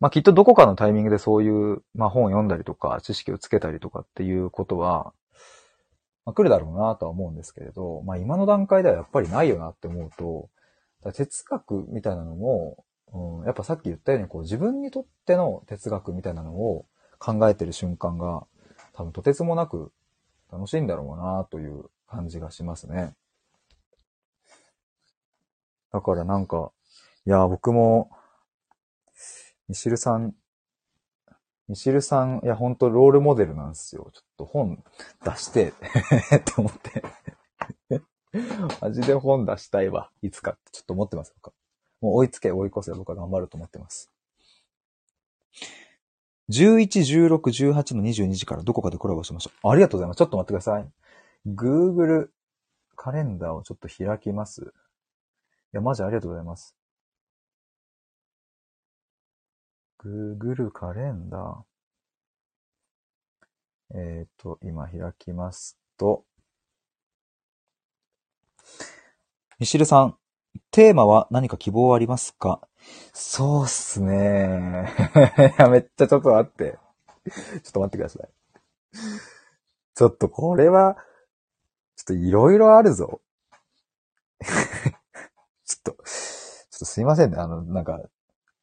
[0.00, 5.12] まあきっとどこかのタイミングでそういう、まあ本を読んだりとか、知識をつけたりとかっていうことは、
[6.24, 10.50] まあ、来るだろうなとは思うんですけれど、まあ今の段階ではやっぱりないよなって思うと、
[11.12, 16.86] 哲学みたいなのも、うん、やっぱさっき言ったようにこう自分にとっての哲学みたいなのを
[17.18, 18.46] 考えてる瞬間が
[18.92, 19.92] 多分とてつもなく
[20.52, 23.14] 楽しいんだろうなという感じがしますね。
[25.92, 26.70] だからなんか、
[27.26, 28.10] いや、僕も、
[29.68, 30.34] ミシルさん、
[31.68, 34.10] ミシルさん、いや、ほんとロールモデルなんですよ。
[34.14, 34.82] ちょっと本
[35.24, 35.72] 出して
[36.36, 37.02] って思って
[38.80, 40.10] マジで本出したいわ。
[40.22, 41.52] いつかってちょっと思ってますか。
[42.00, 44.10] もう追いつけ追い越せ僕は頑張ると思ってます。
[46.50, 47.38] 11、16、
[47.72, 49.70] 18の22時からどこかでコラボしましょう。
[49.70, 50.18] ありがとうございます。
[50.18, 50.90] ちょっと待ってください。
[51.46, 52.28] Google
[52.96, 54.62] カレンダーをちょっと開きます。
[54.62, 54.64] い
[55.72, 56.77] や、マジありがとうございます。
[59.98, 63.98] Google カレンダー。
[63.98, 66.24] えっ、ー、と、今開きますと、
[69.58, 70.16] ミシルさん、
[70.70, 72.60] テーマは何か希望ありますか？
[73.12, 74.94] そうっすね。
[75.58, 76.78] や、めっちゃちょっと待って。
[77.26, 78.28] ちょっと待ってください。
[79.94, 80.96] ちょっとこれは、
[81.96, 83.20] ちょっといろいろあるぞ。
[84.40, 87.38] ちょっと、ちょっとすいませんね。
[87.38, 88.00] あの、なんか、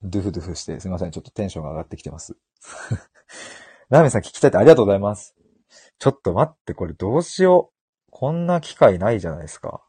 [0.04, 1.12] ドゥフドゥフしてすいません。
[1.12, 2.38] ちょっとテンションが上がってきてます。
[3.90, 5.36] ラーメンさん聞きたいってありがとうございます。
[6.00, 8.12] ちょっと待って、これどうしよう。
[8.12, 9.84] こんな機会ないじゃないですか。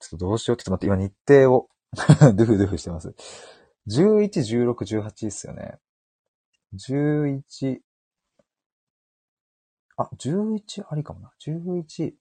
[0.00, 0.56] ちょっとどうしよう。
[0.56, 1.68] ちょっと待って、今日程を
[2.34, 3.14] ドゥフドゥフしてます。
[3.88, 4.28] 11、
[4.70, 5.78] 16、18ですよね。
[6.74, 7.80] 11、
[9.96, 11.32] あ、11ありかもな。
[11.40, 12.14] 11、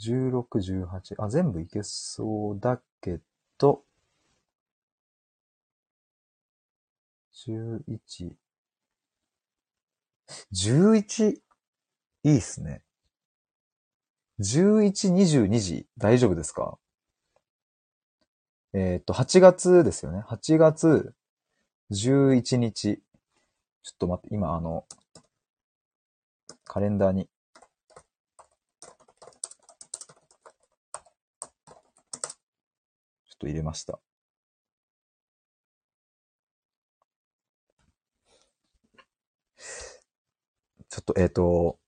[0.00, 0.44] 16、
[0.86, 1.14] 18。
[1.18, 3.20] あ、全部いけそうだけ
[3.58, 3.85] ど、
[7.46, 8.36] 11、
[10.52, 11.40] 11、
[12.24, 12.82] いいっすね。
[14.40, 16.78] 11、22時、大丈夫ですか？
[18.72, 20.24] えっ、と、8月ですよね。
[20.28, 21.14] 8月
[21.92, 23.02] 11日。
[23.82, 24.84] ちょっと待って、今あの、
[26.64, 27.30] カレンダーに。
[33.26, 34.00] ちょっと入れました。
[40.96, 41.78] ちょっと、えっ、ー、と、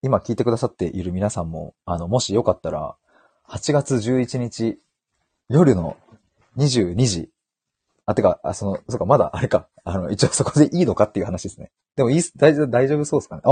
[0.00, 2.94] 今聞いてくださっている皆さんも、あの、もしよかったら、
[3.48, 4.78] 8月11日、
[5.48, 5.96] 夜の
[6.56, 7.30] 22時。
[8.06, 9.68] あ、てか、あ、その、そっか、まだ、あれか。
[9.82, 11.72] あの、一応そこでいいのかっていう話ですね。
[11.96, 13.42] でもいい大丈夫、大丈夫そうですかね。
[13.44, 13.50] あ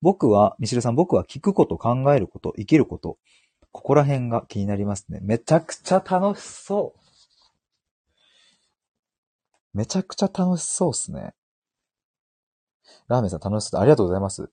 [0.00, 3.18] 僕は、ミシルさん、僕は聞くこと、考えること、生きること、
[3.70, 5.18] ここら辺が気になりますね。
[5.20, 7.00] めちゃくちゃ楽しそう。
[9.76, 11.34] めちゃくちゃ楽しそうっすね。
[13.08, 14.50] ラーメンさん楽しそうありがとうございます。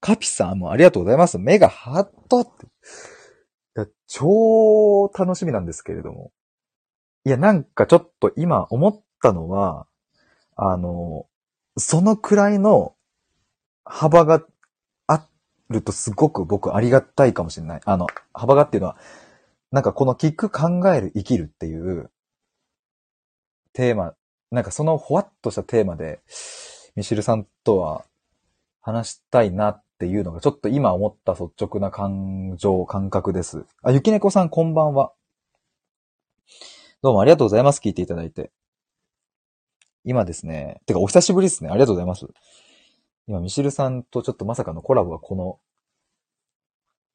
[0.00, 1.38] カピさんもありがとうございます。
[1.38, 2.66] 目がハットって。
[2.66, 2.68] い
[3.74, 6.32] や、超楽しみなんですけれども。
[7.24, 9.86] いや、なんかちょっと今思ったのは、
[10.56, 11.26] あの、
[11.76, 12.94] そのくらいの
[13.84, 14.42] 幅が
[15.06, 15.28] あ
[15.68, 17.80] るとすごく僕ありがたいかもしれない。
[17.84, 18.96] あの、幅がっていうのは、
[19.70, 22.10] なんかこの聞く、考える、生きるっていう
[23.72, 24.14] テーマ
[24.50, 26.20] なんかそのほわっとしたテーマで、
[26.96, 28.04] ミシルさんとは
[28.80, 33.64] 話したいなっていうのがちょっと今思った率直な感情、感覚です。
[33.82, 35.12] あ、ゆきねこさんこんばんは。
[37.02, 37.80] どうもありがとうございます。
[37.80, 38.50] 聞いていただいて。
[40.04, 41.70] 今ですね、てかお久しぶりですね。
[41.70, 42.26] ありがとうございます。
[43.28, 45.60] 今、ミシルさんとちょっとまさかのコラボがこの、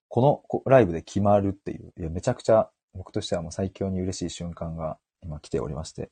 [0.08, 0.22] こ
[0.64, 6.12] のライブで決まるっていう、いや、めちゃくちゃ僕としてはもう最強に嬉しい瞬間が今来ておりまして。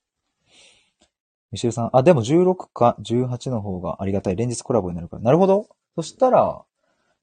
[1.53, 4.35] ミシェルさん、あ、でも16か18の方がありがたい。
[4.35, 5.21] 連日コラボになるから。
[5.21, 5.67] なるほど。
[5.95, 6.65] そしたら、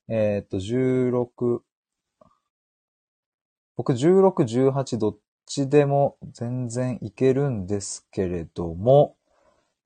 [0.06, 1.62] えー、っと、16、
[3.76, 5.16] 僕16、18どっ
[5.46, 9.16] ちでも全然いけるんですけれども、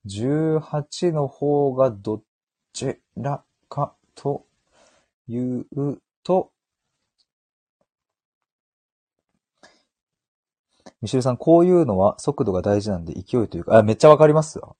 [0.05, 2.23] 18の方がど
[2.75, 4.45] ちらかと
[5.27, 5.67] いう
[6.23, 6.51] と、
[11.05, 14.75] ミシルさん、こういうのは速度が大事なんで勢いというか、あ、めっちゃわかりますよ。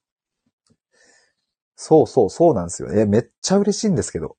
[1.77, 2.91] そうそう、そうなんですよ。
[2.95, 4.39] え、めっちゃ嬉しいんですけど。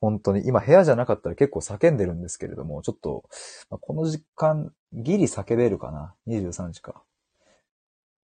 [0.00, 0.46] 本当に。
[0.46, 3.24] 今部屋じゃなかったら結構叫んでるんですけれども、ちょっと、
[3.80, 7.02] この時間、ギリ叫べるかな ?23 時か。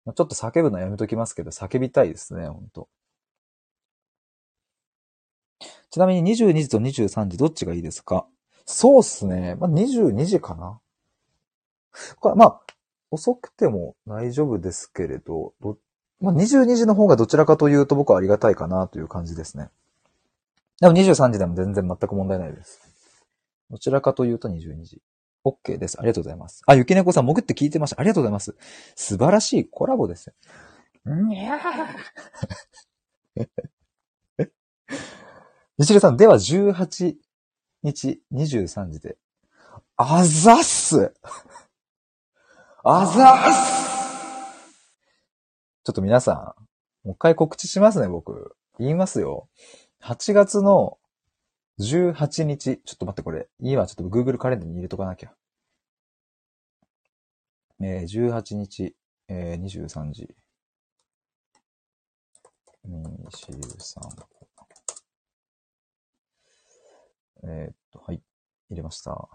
[0.05, 2.87] ちょっと叫ぶのはやめときますけど、叫びたいですね、本当
[5.91, 8.25] ちなみに22時と23時どっちがいいですか？
[8.65, 9.55] そうっすね。
[9.55, 10.79] まあ、22時かな
[12.19, 12.61] これまあ、
[13.11, 15.77] 遅くても大丈夫ですけれど、ど
[16.19, 19.69] まあ、22時の方がどちらかというと僕はありがたいかなという感じですね。
[20.81, 22.81] でも23時でも全然全く問題ないです。
[23.69, 25.01] どちらかというと22時。
[25.45, 25.99] OK です。
[25.99, 26.63] ありがとうございます。
[26.65, 27.99] あ、ゆきねこさん、潜って聞いてました。
[27.99, 28.55] ありがとうございます。
[28.95, 30.27] 素晴らしいコラボです
[31.05, 31.13] よ。
[31.15, 33.47] んやー。
[35.77, 37.15] みちるさん、では18
[37.83, 39.17] 日23時で。
[39.97, 41.13] あざっす
[42.87, 44.79] あざっす
[45.83, 46.55] ちょっと皆さ
[47.03, 48.55] ん、もう一回告知しますね、僕。
[48.77, 49.49] 言いますよ。
[50.03, 50.99] 8月の
[51.79, 55.33] 18日、ちょっと待って、これ、今ちょっと Google カレンダーに入れとかなきゃ。
[57.81, 58.95] えー、18日、
[59.29, 60.35] えー、23時。
[62.87, 63.99] 23
[67.47, 68.21] えー、っと、はい。
[68.69, 69.27] 入れました。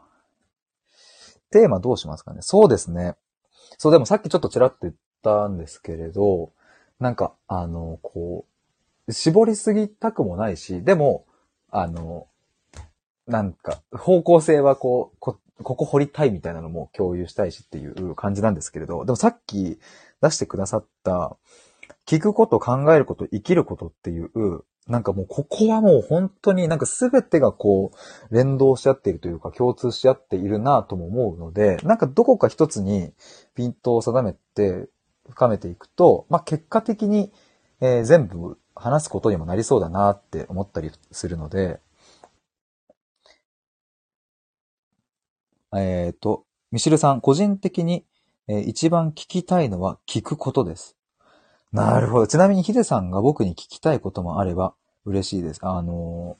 [1.50, 3.16] テーマどうしますかねそうですね。
[3.80, 6.52] そう、でもさっきちょっとちらっと言ったんですけれど、
[6.98, 8.44] なんか、あの、こ
[9.08, 11.24] う、絞りすぎたくもないし、でも、
[11.70, 12.26] あの、
[13.26, 19.78] なんか、方向性はこう、こ、ここ掘りたいみたいなのも共有したいしっていう感じなんですけれど、でもさっき
[20.20, 21.38] 出してくださった、
[22.06, 27.92] 聞くこと、考えること、生きることっていう、なんかもうここはもう本当になんか全てがこ
[28.30, 33.12] う連動し合っているというか共通し合っているなとも思うので、なんかどこか一つに
[33.54, 34.88] ピントを定めて
[35.28, 37.32] 深めていくと、まあ結果的に、
[37.80, 41.80] えー、全部話すことにもなりそうだなって思ったりするので、
[45.76, 48.04] えっ、ー、と、ミシルさん、個人的に、
[48.48, 50.96] えー、一番聞きたいのは聞くことです。
[51.72, 52.26] なるほど。
[52.26, 55.60] ちなみにヒデさんが僕に聞きたいこともあれば嬉しいです。
[55.62, 56.36] あの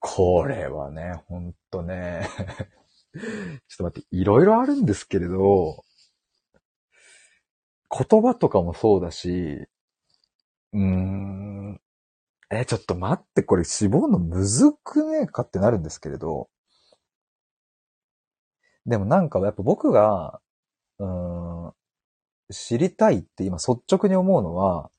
[0.00, 2.28] これはね、ほんとね
[3.68, 5.84] ちょっと待って、いろいろあるんですけれど、
[7.90, 9.66] 言葉とかもそうだし、
[10.72, 11.80] うーん、
[12.50, 16.48] え、ちょっと待って、これ絞るのむずくねえかってなるんですけれど、
[18.86, 20.40] でもなんかやっぱ僕が、
[20.98, 21.63] うーん、
[22.54, 24.90] 知りたいって今率直に思うのは、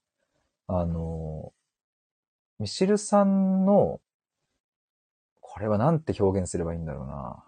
[0.67, 1.53] あの、
[2.59, 3.99] ミシルさんの、
[5.41, 7.43] これはなんて表現すればいいんだろうな。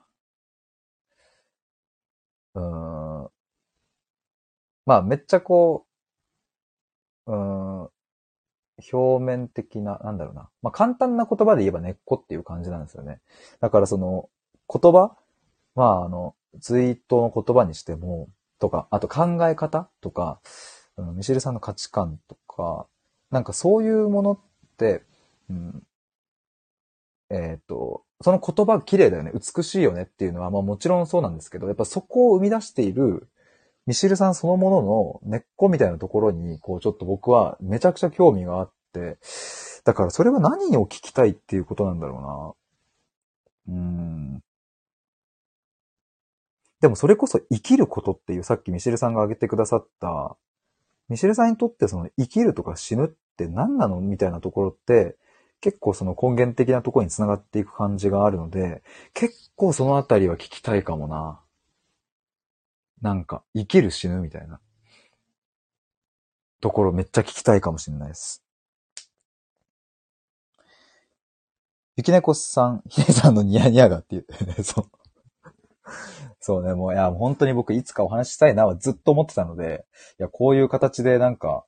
[2.55, 2.59] う
[3.27, 3.29] ん。
[4.85, 5.85] まあ、めっちゃこ
[7.27, 7.89] う、うーん、
[8.91, 10.49] 表面的な、なんだろうな。
[10.61, 13.19] まあ、簡単な言葉で言えば根っこっていう感じなんですよね。
[13.59, 14.29] だからその、
[14.71, 15.15] 言葉？
[15.75, 20.39] まあ、あの、ツイートの言葉にしても、とか、あと考え方とか、
[20.97, 22.87] うん、ミシェルさんの価値観とか、
[23.31, 24.39] なんかそういうものっ
[24.77, 25.03] て、
[25.49, 25.83] うん、
[27.29, 33.27] えっ、ー、と、その言葉綺麗だよね、美しいよねっていうのは、まあもちろんそうなんですけど、やっぱそこを生み出している、
[33.85, 39.17] ミシルさんそのものの根っこみたいなところに、こうちょっと僕はめちゃくちゃ興味があって、
[39.85, 42.57] だからそれは何を聞きたいっていうことなんだろ
[43.67, 43.77] うな。
[43.77, 44.43] うん。
[46.81, 50.37] でもそれこそ生きることっていうさっきミシェルさんが挙げてくださった、
[51.09, 55.15] ミシェルさんにとってその生きるとか死ぬって何なのみたいなところって、
[55.59, 61.39] 結構その根源的なところに繋がっていく感じがあるので、結構そのあたりは聞きたいかもな。
[63.01, 64.59] なんか、生きる死ぬみたいな。
[66.61, 68.43] ところめっちゃ聞きたいかもしれないです。
[71.95, 74.27] ゆきねこさん、ひねさんのニヤニヤがっていう。
[74.63, 74.91] そう。
[76.47, 79.85] そうね、もう、いや、本当に僕いつかお話したいなはずっと思ってたので、
[80.17, 81.65] いや、こういう形でなんか、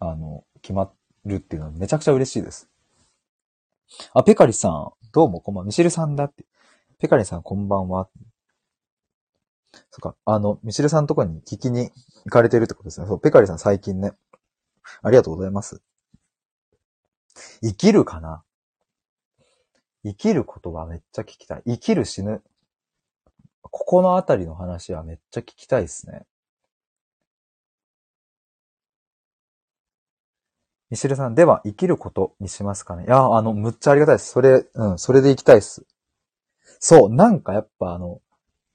[0.00, 0.92] あの、決ま
[1.24, 2.68] るっていうのはめちゃくちゃ嬉しいです。
[4.12, 5.64] あ、ペカリさん、どうもこんばんは。
[5.64, 6.44] ミシルさんだって。
[6.98, 8.10] ペカリさんこんばんは。
[9.90, 11.90] そっか、あの、ミシルさんのとこに聞きに
[12.26, 13.06] 行かれてるってことですね。
[13.06, 14.12] そう、ペカリさん最近ね。
[15.00, 15.80] ありがとうございます。
[17.62, 18.44] 生きるかな？
[20.04, 21.62] 生きる言葉めっちゃ聞きたい。
[21.64, 22.42] 生きる死ぬ。
[23.62, 26.26] ここのあたりの話はめっちゃ聞きたいですね。
[30.90, 33.04] ミシルさん、では生きることにしますかね。
[33.04, 34.30] いや、あの、むっちゃありがたいです。
[34.30, 35.84] それ、うん、それで行きたいです。
[36.80, 38.22] そう、なんかやっぱあの、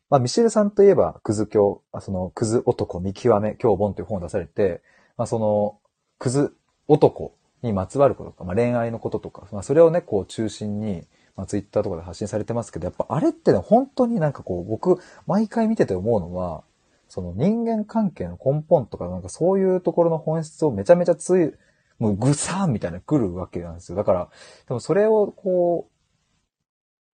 [0.09, 4.83] まあ、ミシルさんといえば、クズ教、その、クズ男見極め、今日本という本を出されて、
[5.17, 5.79] まあ、その、
[6.19, 6.55] クズ
[6.87, 16.63] 男にまつわることとか、まあ、恋愛のこととか、まあ、それをね、こう中心に、まあ、ツイッターとかで発信されてますけど、やっぱあれってね、本当になんかこう、僕、毎回見てて思うのは、
[17.07, 21.53] その人間関係の根本とか、なんかそういうところの本質をめちゃめちゃつい、
[21.99, 23.95] もうぐさーみたいな来るわけなんですよ。
[23.95, 24.29] だから、
[24.67, 25.89] でもそれをこ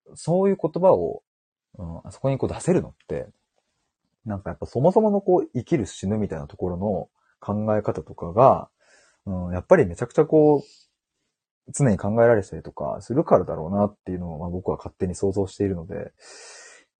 [0.07, 1.23] う、そういう言葉を、
[1.77, 3.27] うん、あそこにこう出せるのって、
[4.25, 7.09] なんかやっぱそもそものこう生きる死ぬみたいなところの
[7.39, 8.69] 考え方とかが、
[9.25, 10.88] うん、やっぱりめちゃくちゃこう、
[11.73, 16.11] 常に考えられてたりとかするからだろうなっていうのを、まあ、僕は勝手に想像しているので、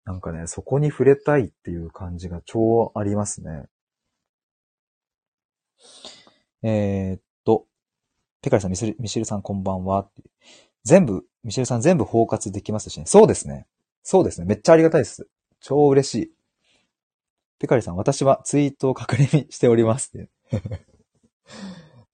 [0.05, 3.65] なんかね、そこに触れたいっていう感じが超ありますね。
[6.63, 7.65] えー、っと、
[8.41, 10.09] ペカリさん、ミシルミシルさんこんばんは。
[10.83, 13.05] 全部、ミシルさん全部包括できますしね。
[13.05, 13.67] そうですね。
[14.03, 14.47] そうですね。
[14.47, 15.27] めっちゃありがたいです。
[15.59, 16.31] 超嬉しい。
[17.59, 20.11] ペカリさん、私はツイートを確認しております。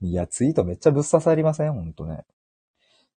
[0.01, 1.73] いや、ツイートめっちゃぶっ刺さりません？
[1.73, 2.25] ほんとね。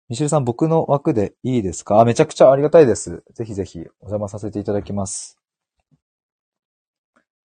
[0.08, 2.04] ミシルさん、僕の枠でいいですか？
[2.04, 3.24] めちゃくちゃありがたいです。
[3.34, 5.40] ぜひぜひお邪魔させていただきます。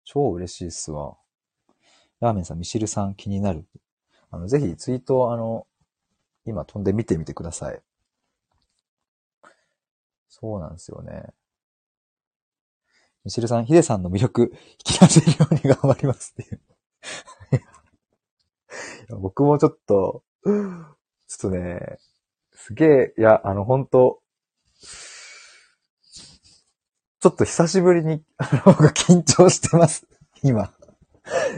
[0.04, 1.16] 超嬉しいっすわ。
[2.20, 3.66] ラーメンさん、ミシルさん気になる。
[4.32, 5.66] あの、ぜひツイート、あの、
[6.46, 7.82] 今飛んで見てみてください。
[10.28, 11.28] そうなんですよね。
[13.24, 16.60] ミシルさん、ヒデさんの魅力、引き出せるように頑張りますっていう
[19.20, 21.98] 僕もちょっと、ちょっとね、
[22.64, 24.20] すげえ、いや、あの、本当
[27.20, 30.06] ちょっと久しぶりに、あの、緊張してます。
[30.44, 30.72] 今。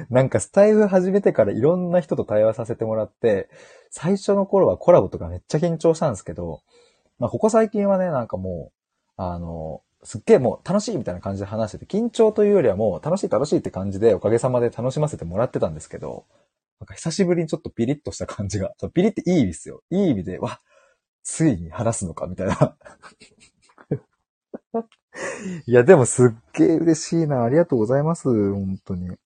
[0.10, 3.50] なんかスタイル始めてからいろんな人と対話させてもらって、
[3.90, 6.62] 最初の頃はコラボとかめっちゃ緊張したんですけど、
[7.20, 8.72] まあ、ここ最近はね、なんかも
[9.18, 16.26] う、あの、すっげえもう楽しいみたいな感じで話してて、緊張というよりはもう楽しい楽しいって感じでおかげさまで楽しませてもらってたんですけど、
[16.80, 19.82] なんか久しぶりにちょっとピリッとした感じが、ピリっていい意味ですよ。
[19.90, 20.60] いい意味で、わ、
[21.24, 22.78] ついに話すのかみたいな。
[25.66, 27.44] いや、でもすっげえ嬉しいな。
[27.44, 28.28] ありがとうございます。
[28.54, 29.18] 本当に。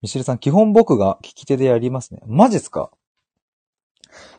[0.00, 2.20] ミシルさん、基本僕が聞き手でやりますね。
[2.26, 2.90] マジっすか？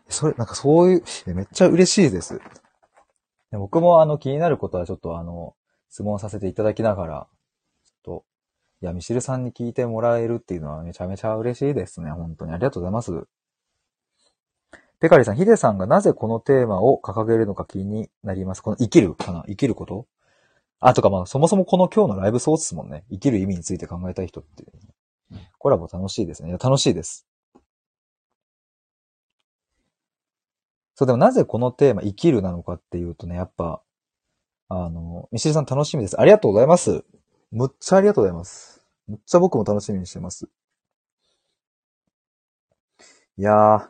[0.09, 1.03] それ、なんかそういう、
[1.33, 2.41] めっちゃ嬉しいです。
[3.51, 5.55] 僕もあの気になることはちょっとあの、
[5.89, 7.27] 質問させていただきながら、
[7.85, 8.25] ちょっと、
[8.81, 12.11] いや、ミシルさんに聞いてもらえるっていうのはめちゃめちゃ嬉しいですね。
[12.11, 13.27] 本当にありがとうございます。
[15.03, 18.61] ペカリさん、ヒデさんがなぜこのテーマを掲げるのか気になります。
[18.61, 19.43] この生きるかな？
[19.49, 20.07] 生きること？
[20.79, 23.03] あ、とかまあ、そもそもこの今日のライブソースもんね。
[23.11, 24.71] 生きる意味について考えたい人っていう。
[25.57, 26.47] コラボ楽しいですね。
[26.47, 27.27] いや、楽しいです。
[30.95, 33.81] そう、でもなぜこのテーマ、生きるなのかっていうとね、やっぱ、
[34.69, 36.17] あの、ミシルさん楽しみです。
[36.17, 37.03] ありがとうございます。
[37.51, 38.81] むっちゃありがとうございます。
[39.09, 40.47] むっちゃ僕も楽しみにしてます。
[43.37, 43.89] いやー、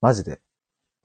[0.00, 0.40] マジで。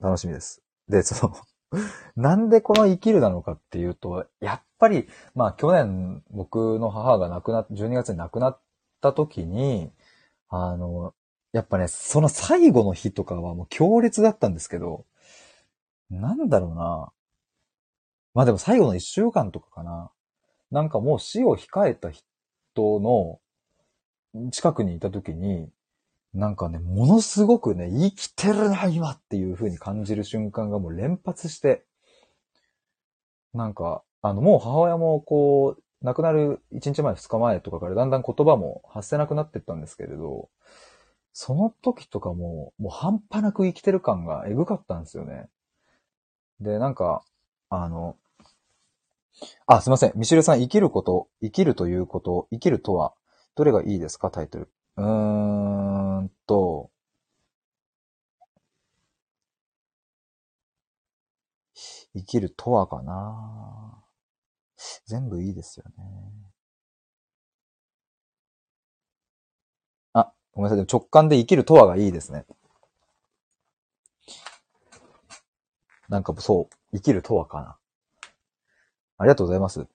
[0.02, 0.62] 楽しみです。
[0.89, 1.36] で、その
[2.16, 8.60] なんでこの生きるなのかっていうと、やっぱり、まあ去年僕の母が亡くなっ、12月に亡くなっ
[9.02, 9.91] た時に、
[10.49, 11.14] あの、
[11.54, 15.06] やっぱね、その最後の日とかはもう強烈だったんですけど、
[16.12, 17.12] なんだろうな。
[18.34, 20.12] まあでも最後の一週間とかかな。
[20.72, 22.26] なんかもう死を控えた人
[22.99, 23.39] の
[24.52, 25.70] 近くにいた時に、
[26.34, 31.84] なんかね、ものすごくね、生きてるな、今っていう風に感じる瞬間がもう連発して、
[33.54, 40.50] なんか、あの、もう母親もこう、亡くなる1日前、2日前とかからだんだん言葉も発せなくなってったんですけれど、
[41.34, 45.50] その時とかも、もう半端なく生きてる感がエグかったんですよね。
[46.62, 47.24] で、なんか、
[47.70, 48.16] あの、
[49.66, 50.12] あ、すいません。
[50.16, 53.14] ミシルさん、生きること、生きるということ、生きるとは、
[53.56, 54.70] どれがいいですかタイトル。
[54.98, 55.71] うーん
[56.52, 56.91] と、
[62.14, 64.04] 生きるとはかな
[65.06, 66.04] 全部いいですよね。
[70.12, 70.78] あ、ごめんなさい。
[70.78, 72.45] でも直感で生きるとはがいいですね。
[76.10, 77.78] なんかそう、生きるとはかな。
[79.18, 79.88] ありがとうございます。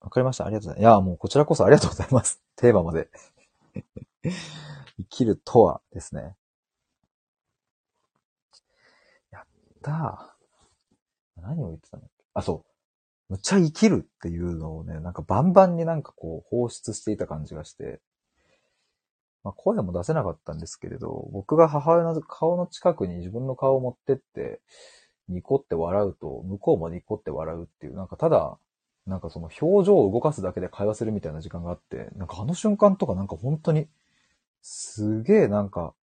[0.00, 0.46] わかりました。
[0.46, 0.92] ありがとうございます。
[0.92, 2.40] いや、もうこちらこそありがとうございます。
[2.54, 3.08] テーマまで
[4.98, 6.34] 生きるとはですね。
[9.30, 9.44] やっ
[9.82, 11.42] たー。
[11.42, 12.24] 何を言ってたんだっけ？
[12.34, 13.32] あ、そう。
[13.32, 18.00] むっちゃ生きるっていうのをね、なんかバンバンになんかこう放出していた感じがして、
[19.42, 24.60] まあ声も出せなかったんですけれど、僕が母親の顔の近くに自分の顔を持ってって、
[25.28, 28.58] ニコって笑うと、向こうもニコって笑うっていう、なんかただ、
[29.08, 33.88] なんかその表情を動かすだけで会話するみたいな時間があって、なんかあの瞬間とかなんか本当に
[34.68, 35.94] すげえなんか、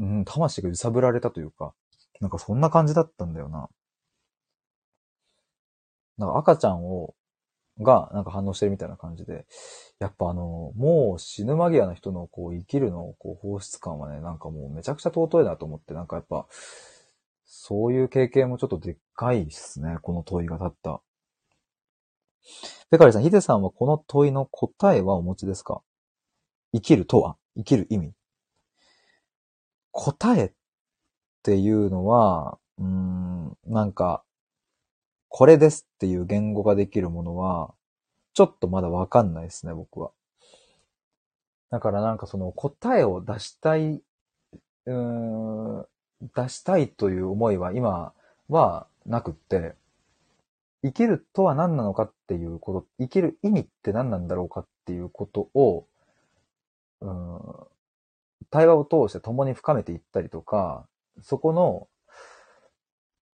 [0.00, 1.72] うん、魂が揺さぶられたというか、
[2.20, 3.68] なんかそんな感じだったんだよな。
[6.18, 7.14] なんか赤ちゃんを、
[7.80, 9.46] がなんか反応してるみたいな感じで、
[10.00, 16.46] やっぱあの、もう死ぬ間際の人のこう生きるのこう放出感はね、なんかもうめちゃくちゃ尊いなと思って、なんかやっぱ、
[17.44, 21.00] そういう経験もちょっとでっかいっすね、この問いが立った。
[22.90, 25.80] ペカリさん、ヒデさんはこの問いの答えはお持ちですか？
[26.74, 27.36] 生きるとは？
[27.56, 28.12] 生きる意味？
[29.92, 30.52] 答えっ
[31.44, 34.24] ていうのは、うーん、なんか、
[35.28, 37.72] これですっていう言語ができるものは、
[38.34, 40.10] ちょっとまだわかんないですね、僕は。
[41.70, 44.02] だからなんかその答えを出したい、
[44.86, 44.92] うー
[45.82, 45.86] ん、
[46.34, 48.12] 出したいという思いは今
[48.48, 49.74] はなくって、
[50.82, 55.86] 生きるとは何なのかっていうこと、生きる意味って何なんだろうかっていうことを、
[57.00, 57.40] うん、
[58.50, 60.88] 対話を通して共に深めていったりとか、
[61.22, 61.88] そこの、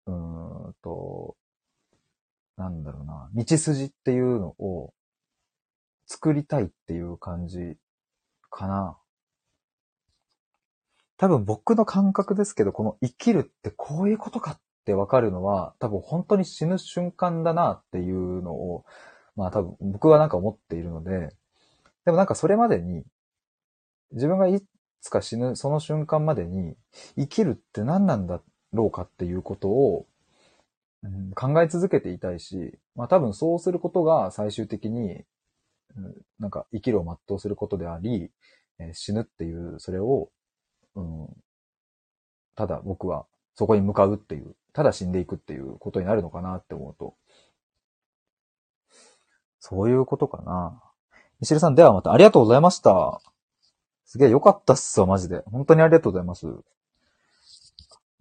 [0.07, 1.37] うーんと、
[2.57, 4.95] なんだろうな、道筋っていうのを
[6.07, 7.77] 作りたいっていう感じ
[8.51, 8.99] かな。
[11.19, 18.85] 多分僕の感覚ですけど、この生きるってこういうことかってわかるのは、多分本当に死ぬ瞬間だなっていうのを、
[19.35, 21.31] まあ多分僕はなんか思っているので、
[22.05, 23.05] でもなんかそれまでに、
[24.13, 24.63] 自分がい
[25.01, 26.77] つか死ぬその瞬間までに、
[27.17, 28.41] 生きるって何なんだ
[28.73, 30.07] ろうかっていうことを、
[31.03, 35.25] うん考え続けていたいし、まあ多分そうすることが最終的に、
[35.97, 38.31] うんなんか生きるを全うすることであり、
[38.79, 40.31] えー死ぬっていう、それを、
[40.97, 41.29] うん、
[42.57, 47.15] ただ僕はそこに向かうっていう、ただ死んでいくっていうことになるのかなって思うと、
[49.61, 50.81] そういうことかな。
[51.41, 53.21] ミシルさん、ではまたありがとうございました。
[54.07, 55.43] すげえ良かったっすわ、マジで。
[55.51, 56.47] 本当にありがとうございます。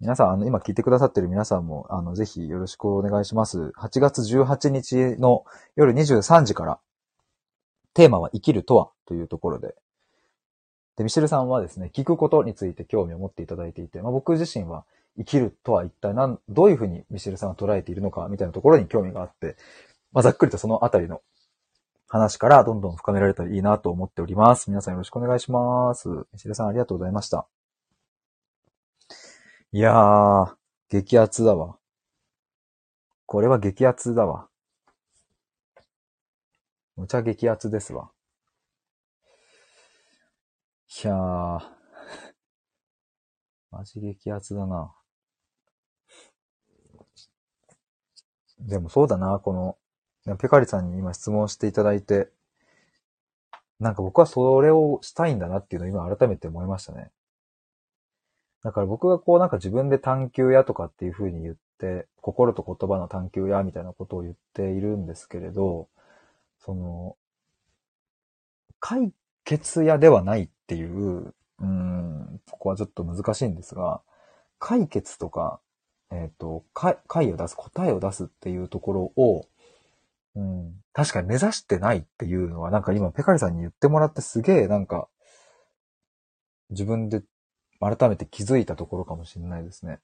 [0.00, 3.72] 皆さん、あの、今聞いてくださってる皆さんも、あの、ぜひよろしくお願いします。
[3.78, 5.44] 8月18日の
[5.76, 6.78] 夜23時から、
[7.94, 9.74] テーマは生きるとはというところで、
[10.96, 14.84] で、ミシェルさんはですね、聞くことについて興味を持っていただいていて、まあ、僕自身は
[15.16, 19.56] 生きるとは一体何、どういうふうにミシェルさんは捉えているのかみたいなところに興味があって、
[20.12, 21.22] まあ、ざっくりとそのあたりの
[22.08, 24.70] 話からどんどん深められたらいいなと思っております。
[24.70, 26.08] 皆さんよろしくお願いします。
[26.08, 27.46] ミシェルさんありがとうございました。
[29.72, 30.56] いやー、
[30.88, 31.76] 激アツだわ。
[33.26, 34.48] これは激アツだわ。
[36.96, 38.10] むちゃ激アツですわ。
[41.04, 41.60] いやー、
[43.70, 44.94] マジ激アツだな。
[48.60, 49.76] でもそうだな、この、
[50.38, 52.28] ペカリさんに今質問していただいて、
[53.78, 57.10] なんか僕はそれをしたいんだなっていうのを今改めて思いましたね。
[58.62, 65.88] だから僕がこうなんか自分で探求やとかっていう風に言って、心と言葉の探求やみたいなことを言っているんですけれど、
[66.58, 67.16] その、
[68.80, 69.12] 解
[69.44, 74.00] 決屋ではないっていう、うん、ここはちょっと難しいんですが、
[74.58, 75.60] 解決とか、
[76.10, 79.46] えっ、と、解を出す、答えを出すっていうところを、
[80.36, 85.08] うん、確かに目指してないっていうのは、なんか今ペカリさんに言ってもらってすげえなんか、
[86.70, 87.22] 自分で
[87.80, 89.98] 改めて気づいたところかもしれないですね。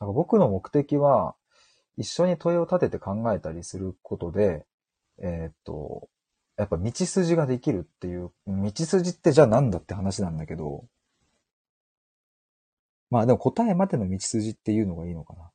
[0.00, 1.36] なんか僕の目的は、
[1.98, 4.66] 一緒に問いを立てて考えたりすることで、
[5.18, 6.08] えーっと、
[6.56, 10.86] やっぱ道筋ができるっていう、道筋ってじゃあなんだって話なんだけど、
[13.10, 15.50] まあでも答えまでの道筋っていうのがいいのかな。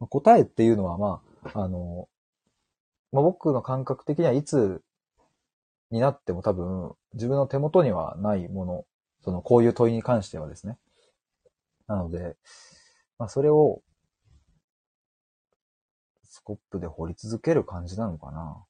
[0.00, 1.20] ま答えっていうのはま
[1.54, 2.08] あ、あの、
[3.16, 4.82] まあ僕の感覚的にはいつ
[5.90, 8.84] になっても多分自分の手元にはないもの、
[9.24, 10.76] そのこういう問いに関してはですね。
[11.86, 12.36] なので、
[13.18, 13.80] まあそれを
[16.24, 18.62] スコップで掘り続ける感じなのかな。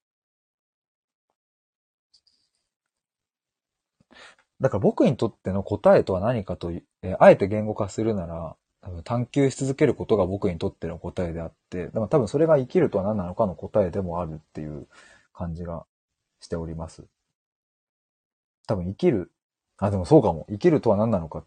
[4.61, 14.87] だから僕にとっての答えとは何かと、えーあえて言語化するなら、多分探求し続けることが僕にとっての答えであって、でも多分それが生きるとは何なのかの答えでもあるっていう
[15.33, 15.85] 感じが
[16.41, 17.03] しております。
[18.69, 19.33] 多分生きる、
[19.79, 20.47] あ、でもそうかも。
[20.49, 21.45] 生きるとは何なのか。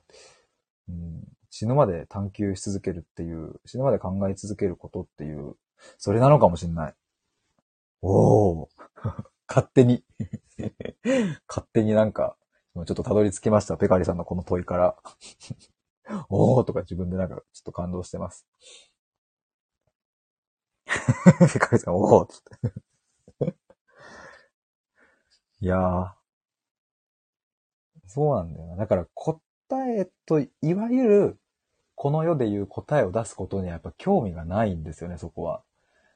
[0.90, 5.56] うん、死ぬまで探求し続けるっていう、死ぬまで考え続けることっていう、
[5.98, 6.94] それなのかもしれない。
[8.02, 8.68] おー。
[9.48, 10.04] 勝手に。
[11.48, 12.36] 勝手になんか、
[12.76, 13.78] ちょっとたどり着きました。
[13.78, 14.98] ペカリさんのこの問いから。
[16.30, 18.48] おーとか自分でなんかちょっと感動してます。
[21.54, 23.56] ペカリさん、おーっつって。
[25.62, 26.20] いやー。
[28.08, 28.76] そうなんだよな。
[28.76, 29.40] だから答
[29.72, 31.38] えと、いわゆる、
[31.96, 35.62] この世でいう答えを出すことにはやっぱ興味がないんですよね、そこは。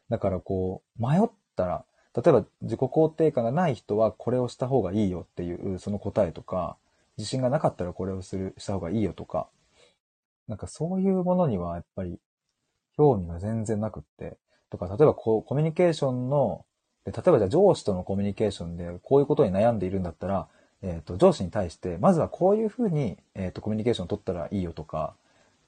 [0.09, 1.85] だからこう、迷ったら、
[2.15, 6.77] 例えば自己肯定感がない人はこれをした方がいいよっていうその答えとか、
[7.17, 9.49] 自信がなかったらこれをする、した方がいいよとか、
[10.47, 12.19] なんかそういうものにはやっぱり
[12.97, 14.37] 興味が全然なくって、
[14.69, 16.65] とか、例えばこうコミュニケーションの、
[17.05, 20.47] で例えばじゃあ上司とのコミュニケーションでこういうことに悩んでいるんだったら、
[20.83, 25.15] えっ、と、上司に対して、まずはこういうふうに、えっ、と、コミュニケーションを取ったらいいよとか、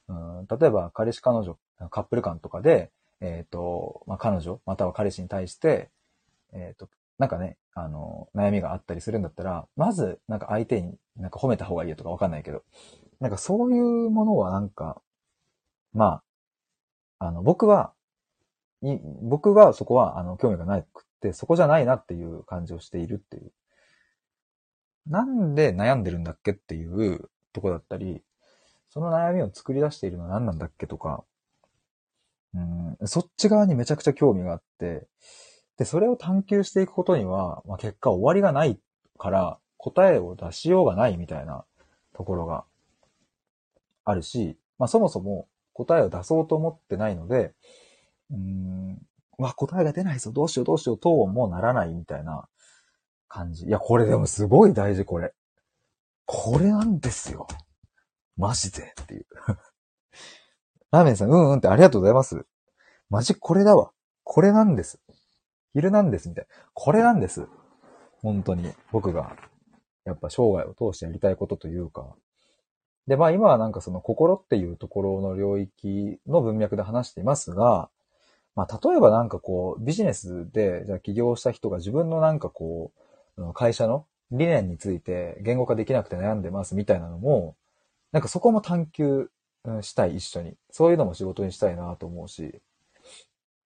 [0.09, 1.57] うん、例えば、彼氏彼女、
[1.89, 5.89] カップル間とかで、えっ、と、まあ、彼女、または彼氏に対して、
[6.53, 12.63] えっ、と、なんかね、あの、悩みがあったりするんだったら、まず、なんか相手になんか褒めた方がいいよとかわかんないけど、
[13.19, 15.01] なんかそういうものはなんか、
[15.93, 16.21] ま
[17.19, 17.93] あ、あの、僕は、
[18.81, 23.51] に、僕はそこは、あの、興味がなくて、そこじゃないなっていう感じをしているっていう。
[25.07, 28.21] なんで悩んでるんだっけっていうとこだったり、
[28.89, 31.23] その悩みを作り出しているのは何なんだっけとか、
[32.53, 32.59] う
[33.03, 35.07] ん、そっち側にめちゃくちゃ興味があって、
[35.77, 38.79] で、それを探求していくことには、まあ、結果終わりがない
[39.17, 41.65] から答えを出しようがないみたいな
[42.13, 42.65] ところが
[44.03, 47.53] あるし、まあ、そもそも答えを出そうと思ってないので、
[48.31, 49.01] うーん、
[49.37, 52.47] わ、答えが出ないぞ、どうしようどうしようともならないみたいな
[53.27, 53.65] 感じ。
[53.65, 55.33] いや、これでもすごい大事、これ。
[56.25, 57.47] これなんですよ。
[58.37, 59.25] マジでっていう。
[60.91, 62.45] ラーメンさん、うんうんってありがとうございます。
[63.09, 63.91] マジこれだわ。
[64.23, 64.99] これなんです。
[65.73, 66.55] 昼なんです、みたいな。
[66.73, 67.47] これなんです。
[68.21, 69.35] 本当に、僕が、
[70.05, 72.15] やっぱ生涯を通してやりたいことというか。
[73.07, 77.89] で、まあ今はなんかその心っていうところの領域の文脈で話していますが、
[78.55, 82.91] まあ例えばなんかこう、ビジネスで、じゃあ起業した人が自分のなんかこ
[83.37, 87.55] う、会社の理念について言語化できなくて悩んでますみたいなのも、
[88.11, 89.29] なんかそこも探求
[89.81, 90.55] したい、一緒に。
[90.71, 92.61] そういうのも仕事にしたいなと思うし、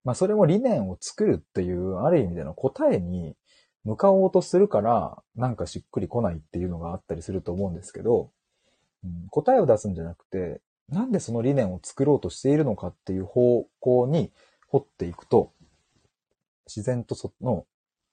[0.04, 3.36] まあそれも理念を作るっていう、ある意味での答えに
[3.86, 8.32] 向かおうとするから、なんかしっくりこないっていうのがあったりすると思うんですけど、
[9.04, 14.32] うん、答えを出すんじゃなくて、なんでその理念を作ろうとしているのかっていう方向に
[14.68, 15.54] 掘っていくと、
[16.66, 17.66] 自然とその、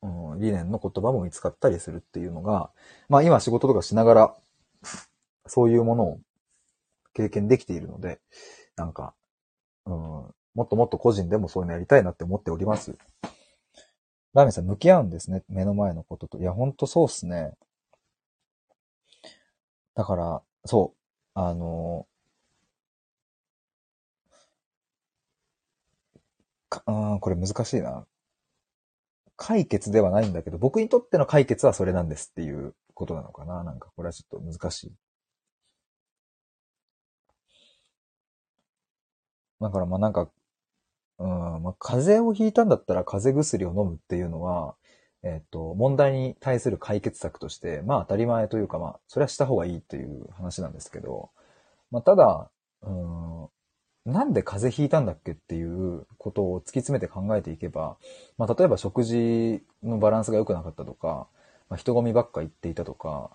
[0.02, 2.70] うん、理念の言葉も見つかったりするっていうのが、
[3.08, 4.34] まあ今仕事とかしながら、
[5.46, 6.20] そういうものを
[7.14, 8.20] 経験できているので、
[8.76, 9.14] なんか、
[9.86, 12.96] うん、もっともっと個人でもそういうのやりたいなって思っております。
[14.36, 15.42] ラーメンさん向き合うんですね。
[15.48, 16.38] 目の前のことと。
[16.38, 17.54] いや、ほんとそうっすね。
[19.94, 20.98] だから、そう。
[21.34, 22.06] あの
[26.86, 28.06] うん、これ難しいな。
[29.38, 33.64] 解決ではないんだけど、僕にとっての解決はそれなんですっていうことなのかな。
[33.64, 34.92] なんかこれはちょっと難しい。
[39.60, 40.30] だからまあなんか
[41.18, 41.28] うん、
[41.62, 44.74] まあ、風邪をひいたんだったら風邪薬を飲むっていうのは、
[45.22, 51.30] えっ、と、問題に対する解決策として、まあ当たり前というか、まあ、それはした方がいいっていう話なんですけど、
[51.90, 52.50] まあただ、
[52.82, 53.48] うん、
[54.12, 57.96] なんで風邪ひいたんだっけっていうことを突き詰めて考えていけば、
[58.38, 61.26] まあ例えば食事のバランスが良くなかったとか、
[61.68, 63.30] まあ、人混みばっか行っていたとか、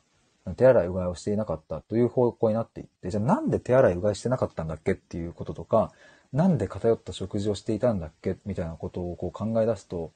[0.55, 5.91] 手洗いうがいをしていなかったという方向になっていって、じゃあなんで手洗いうがいしてなかったんだっけっていうこととか、
[6.33, 8.37] なんで偏った食事をしていたんだっけ？
[8.45, 10.11] みたいなことをこう考え出すと、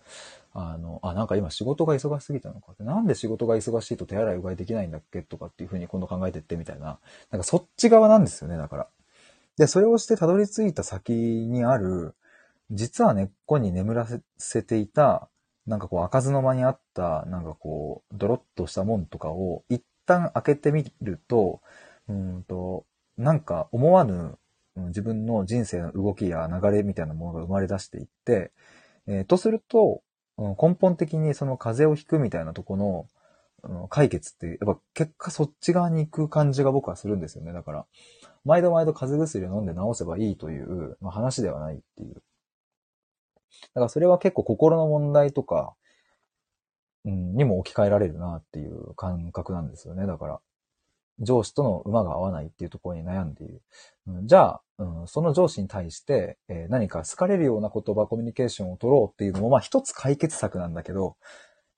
[0.53, 5.21] あの、あ、なんか今仕事が忙しすぎたのかって、なんで仕事が忙しいと手洗いうがいできないんだっけ？
[5.21, 6.99] とかっていうふうに今度考えてってみたいな。
[7.31, 8.87] なんかそっち側なんですよね、だから。
[9.57, 12.15] で、それをしてたどり着いた先にある、
[12.71, 14.07] 実は根っこに眠ら
[14.37, 15.29] せていた、
[15.67, 21.61] なんかこう開かずの間にあった、なんかこう、ドロッとしたもんとかを一旦開けてみると、
[22.07, 22.85] うんと、
[23.17, 24.37] なんか思わぬ
[24.75, 28.51] 自分の人生の動きや流れみたいなものが生まれ出していって、
[29.07, 30.01] えー、とすると、
[30.37, 33.07] 根本的にその風邪をひくみたいなとこの、
[33.89, 37.51] 解決って、やっぱ結果そっち側に行く感じが僕はするんですよね。
[37.51, 37.85] だから、
[38.43, 42.13] 毎度毎度風邪薬を飲んで治せばいいという、ま、話ではないっていう。
[42.13, 42.19] だ
[43.75, 45.73] からそれは結構心の問題とか、
[47.05, 50.05] うん、にも置き換えられるなっていう感覚なんですよね。
[50.05, 50.41] だから、
[51.19, 53.61] 上司との馬が合わないっていうところに悩んでいる。
[54.23, 61.15] じゃあ、うん、その上司に対して、えー、何か好かれるような言葉、コミュニケーションを取ろうっていうのも、まあ一つ解決策なんだけど、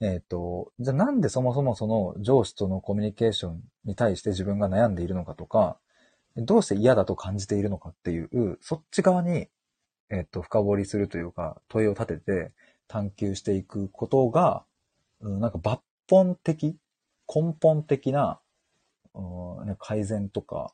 [0.01, 5.77] えっ、ー、と、じゃあなんでそもそもその上司とのコミュニケーションに対して自分が悩んでいるのかとか、
[6.35, 9.47] どうして嫌だと感じているのかっていう、そっち側に、
[10.09, 12.51] えっ、ー、と、深掘りするというか、問いを立てて
[12.87, 14.63] 探求していくことが、
[15.21, 16.77] うん、なんか抜本的、
[17.33, 18.39] 根本的な、
[19.65, 20.73] ね、改善とか、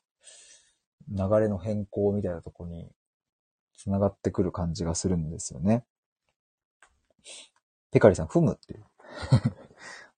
[1.10, 2.90] 流れの変更みたいなとこに
[3.78, 5.86] 繋がってくる感じがするんですよね。
[7.92, 8.86] ペカリさん、踏むっていう。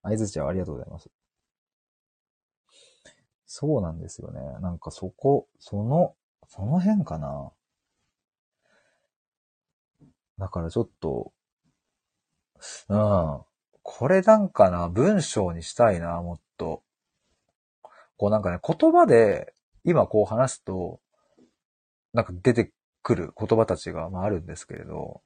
[0.02, 1.10] 合図値はありがとうございます。
[3.46, 4.42] そうなんですよね。
[4.62, 6.16] なんかそこ、その、
[6.48, 7.52] その辺かな。
[10.38, 11.32] だからちょっと、
[12.90, 13.42] うん。
[13.82, 16.84] これなんかな、文章にしたいな、もっと。
[18.18, 19.54] こうなんかね、言葉で
[19.84, 21.00] 今こう話すと、
[22.14, 22.72] なんか出て
[23.04, 25.22] くる言葉たちがまああるんですけれど、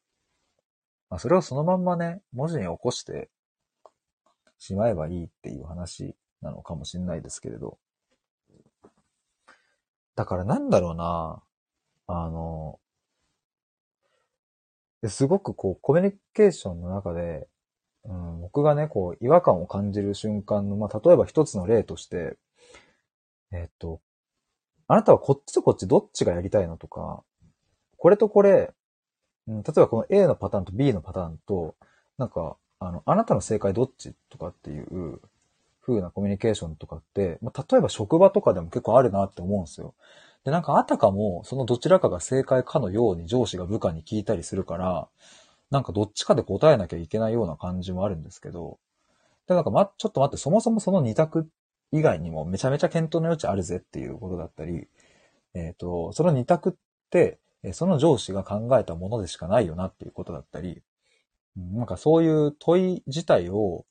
[1.09, 3.29] まあそれをそのまんまね、文字に起こして
[4.57, 7.77] しまえばいいっていう話なのかもしれないですけれど。
[10.15, 11.41] だからなんだろうな、
[12.07, 12.79] あの、
[15.07, 17.47] すごくこうコミュニケーションの中で、
[18.03, 22.37] うん、僕がね、こう違和感を感じる瞬間の、まあ例えば一つの例として、
[23.51, 23.99] えっと、
[24.87, 27.23] あなたはこっちとこっちどっちがやりたいのとか、
[27.97, 28.73] これとこれ、
[29.47, 31.75] うん、例えばこの A のパターンと B のパターンと、
[32.17, 35.21] なんか、あの、あなたの正解どっちとかっていう
[35.85, 39.95] 風なコミュニケーションとかって、まあ、例えば職場とかでも結構あるなって思うんですよ。
[40.45, 45.07] で、なんかあたかも、そのどちらかが正解かのように上司が部下に聞いたりするから、
[45.71, 48.79] なんかどっちかで答えなきゃいけないような感じもあるんですけど、
[49.47, 51.43] で、なんかま、ちょっと待って、そもそもその二択っ
[51.91, 54.87] 以外にもめちゃめちゃ検討の余地あるぜっていうことだったり、
[55.53, 56.73] えっ、ー、と、その二択っ
[57.09, 57.39] て、
[57.73, 60.81] その上司が考えたものでしかないよなっていうことだったり、
[61.55, 63.85] なんかそういう問い自体を、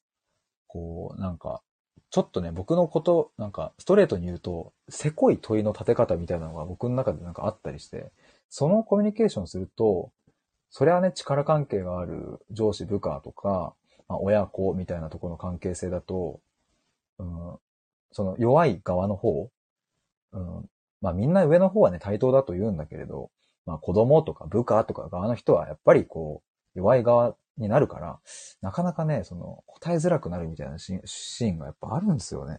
[0.66, 1.62] こう、なんか、
[2.10, 8.10] ちょっとね、僕のこと、なんか、ストレートに言うと、せこい問いの立て方みたいなのが僕の中でなんかあったりして、
[8.48, 10.10] そのコミュニケーションすると、
[10.70, 13.74] それはね、力関係がある上司部下とか、
[14.08, 16.40] まあ、親子みたいなところの関係性だと、
[18.18, 19.48] その弱い側の方、
[20.32, 20.68] うん、
[21.00, 23.30] まあみんな上の方はね、対等だと言うんだけれど、
[23.64, 26.42] まあ子供とか部下とか側の人はやっぱりこ
[26.74, 28.18] う、弱い側になるから、
[28.60, 32.58] なかなかね、その、答えづらくなるみたいなシーンがやっぱあるんですよね。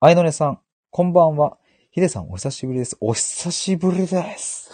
[0.00, 1.58] あいのねさん、こんばんは。
[1.90, 2.96] ヒデさん、お久しぶりです。
[3.00, 4.70] お久しぶりです。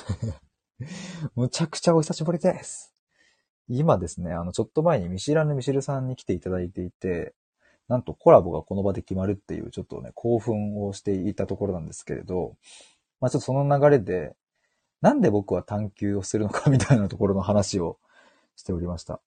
[1.34, 2.94] むちゃくちゃお久しぶりです。
[3.66, 7.34] 今ですね、あの、ちょっと前に見知らぬミシルさんに来ていただいていて、
[7.92, 12.56] なんとコラボがこの場で決まるっていう、ちょっとね、興奮をしていたところなんですけれど、
[13.20, 14.34] まあちょっとその流れで、
[15.00, 17.98] なんで僕は探求をするのかみたいなところの話を
[18.56, 19.20] しておりました。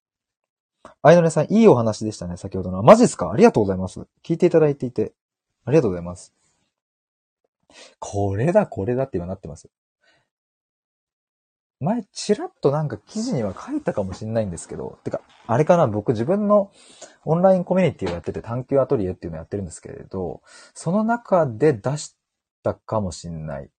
[1.01, 2.84] あいのねさん、いいお話でしたね、先ほどの。
[2.84, 3.32] マジっすか？
[3.32, 3.99] ありがとうございます。
[4.24, 5.13] 聞いていただいていて。
[5.66, 6.34] ありがとうございます。
[7.99, 9.70] これだ、これだって今なってます。
[11.80, 16.72] 前、ちらっとなんか記事には書いたかもしれないんですけど、てか、あれかな、僕自分の
[17.26, 20.42] オンラインコミュニティをやってて探求アトリエっていうのをやってるんですけれど、
[20.74, 22.16] その中で出し
[22.64, 23.70] たかもしんない。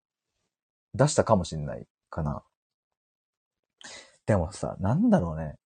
[0.94, 2.42] 出したかもしんないかな。
[4.26, 5.56] でもさ、なんだろうね。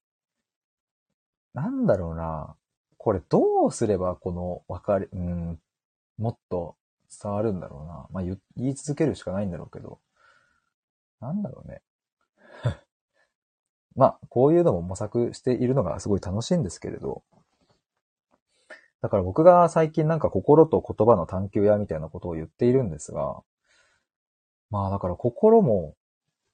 [1.53, 2.55] なんだろうな。
[2.97, 5.59] これどうすればこのわかり、うん、
[6.19, 6.77] もっと
[7.23, 8.07] 伝わるんだろうな。
[8.13, 10.01] まあ言い続けるしかないんだろうけど。
[11.21, 11.83] なんだろうね。
[13.97, 17.23] まあ、こういうのも模索しているのがすごい楽しいんですけれど。
[19.03, 23.43] だから僕が最近なんか心と言葉の探求やみたいなことを言っているんですが、
[24.71, 25.95] まあだから心も、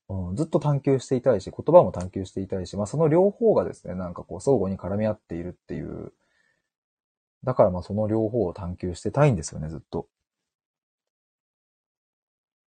[0.08, 6.12] うん、ずっと探求していたいし、言葉も探求していたいし、まあその両方がですね、なんかこう相互に絡み合っているっていう、
[7.44, 10.06] だからまあその両方を探求してたいんですよね、ずっと。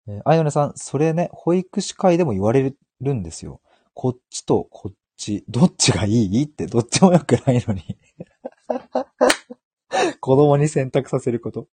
[0.08, 3.60] えー、あいのねさん、それね、保育士会でも言われるんですよ。
[3.94, 6.44] こっちとこっち、どっちがいい？
[6.44, 7.84] ってどっちも良くないのに
[10.20, 11.68] 子供に選択させること。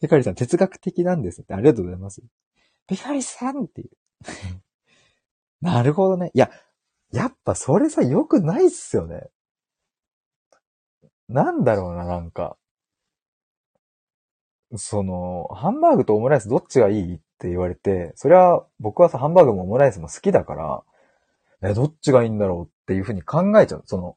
[0.00, 1.54] ペカリさん、哲学的なんですって。
[1.54, 2.22] ありがとうございます。
[2.86, 3.90] ペカリさんっていう。
[5.60, 6.32] なるほどね。
[6.34, 6.50] いや、
[7.12, 9.28] やっぱそれさ、良くないっすよね。
[11.28, 12.56] なんだろうな、なんか。
[14.76, 17.14] その、ハンバーグとオムライスどっちがいい？
[17.16, 20.82] って言われて、それは僕はさ、ハンバーグもオムライスも好きだから、
[21.62, 23.82] え、どっちがいいんだろうっていうふうに考えちゃう。
[23.86, 24.16] その、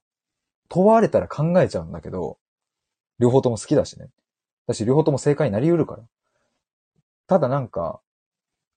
[0.69, 2.37] 問われたら考えちゃうんだけど、
[3.19, 4.09] 両方とも好きだしね。
[4.67, 6.03] だし、両方とも正解になり得るから。
[7.27, 8.01] ただなんか、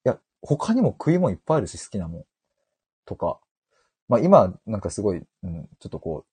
[0.04, 2.24] いや、他にも食い物いっぱいあるし、好きなもん。
[3.04, 3.40] とか。
[4.08, 6.32] まあ今、なんかすごい、うん、ちょっとこう、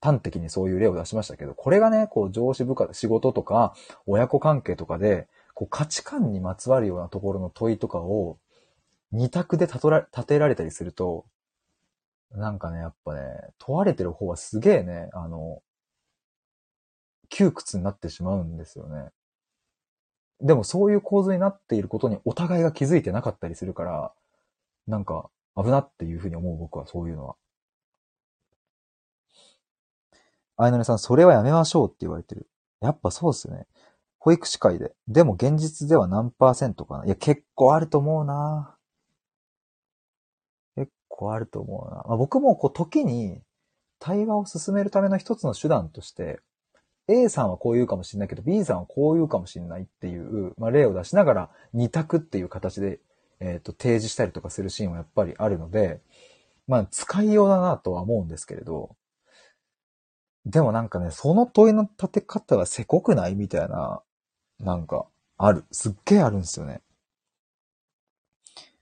[0.00, 3.74] 端的にそういう例を出しましたけど、これがね、こう上司部下、仕事とか、
[4.06, 8.38] 親子関係とかで、こう価値観にまつわるようなところの問いとかを、
[9.12, 11.26] 二択で立てられたりすると、
[12.32, 13.20] なんかね、やっぱね、
[13.58, 15.62] 問われてる方はすげえね、あの、
[17.28, 19.10] 窮屈になってしまうんですよね。
[20.40, 24.12] でもそういう構図になっていることにお互いが気づいてなかったりするから、
[24.86, 27.36] なんか危なっていうふうに思う僕はそういうのは。
[30.56, 32.46] あいのねさん、それはやめましょうって言われてる。
[32.80, 33.66] やっぱそうっすよね。
[34.18, 34.92] 保育士会で。
[35.08, 37.06] でも現実では何パーセントかな。
[37.06, 38.79] いや、結構あると思うな結
[41.20, 42.02] 構あると思うな。
[42.08, 43.42] まあ、僕もこう時に
[43.98, 46.40] 対話を進めるための一つの手段として、
[47.08, 53.00] A さんはこう言うかもしれないけど、B さんはこう言うかもしれないっていう、まあ、例を出しながら、二択っていう形で、
[53.40, 56.00] えっ、ー、と、提示したりとかするシーンはやっぱりあるので、
[56.66, 58.96] まあ、使いようだなとは思うんですけれど、
[60.46, 64.02] でもなんかね、その問いの立て方はせこくないみたいな、
[64.60, 65.06] なんか、
[65.36, 65.64] ある。
[65.72, 66.80] すっげえあるんですよね。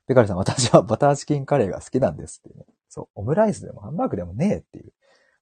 [0.09, 2.65] ペカリさん、私は バターチキンカレーが好きなんですってね。
[2.89, 4.93] そう、オムライスでもハンバーグでもねえっていう。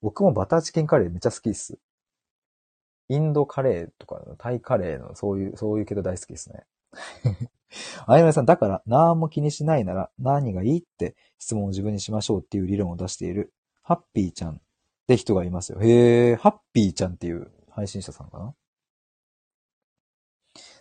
[0.03, 1.79] 僕もバターチキンカレーめっちゃ好きっす。
[3.09, 6.67] インドカレーとか、タイカレーの、そういう、そういうけど大好きですね。
[8.07, 13.53] あやめさん、だから、何も気にしないなら、何がいいって質問を自分にしましょうっていう理論を出している、
[13.83, 14.61] ハッピーちゃんっ
[15.07, 15.81] て人がいますよ。
[15.81, 18.55] へえ、ハッピーちゃんっていう配信者さんかな？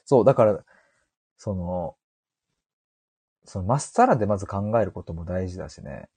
[0.05, 0.63] そう、だから、
[1.38, 1.95] その、
[3.46, 6.10] その、まっさらでまず考えることも大事だしね。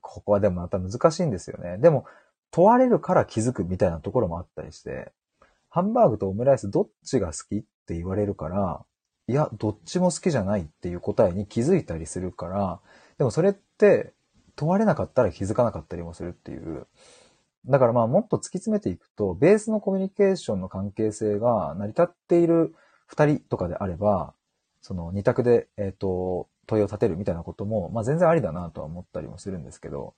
[0.00, 1.78] ここはでもまた難しいんですよね。
[1.78, 2.06] でも、
[2.50, 5.12] 問われるから気づくみたいなところもあったりして、
[5.68, 8.84] ハンバーグとオムライスどっちが好きって言われるから、
[9.28, 12.80] いや、どっちも好きじゃないっていう答えに気づいたりするから、
[13.18, 14.14] でもそれって
[14.54, 16.86] 問われなかったら気づかなかったりもするっていう。
[17.66, 22.74] だからまあもっと突き詰めていくと、ベースのコミュニケーションの関係性が成り立っている
[23.06, 24.32] 二人とかであれば、
[24.86, 30.14] その二択で、えっ、ー、と、問いを立てるみたいなことも、まあ全然ありだなとは思ったりもするんですけど、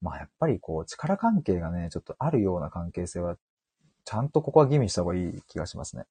[0.00, 3.36] まあやっぱりこう力関係がね、ちょっとあるような関係性は、
[4.04, 6.04] ちゃんとここは吟味した方がいい気がしますね。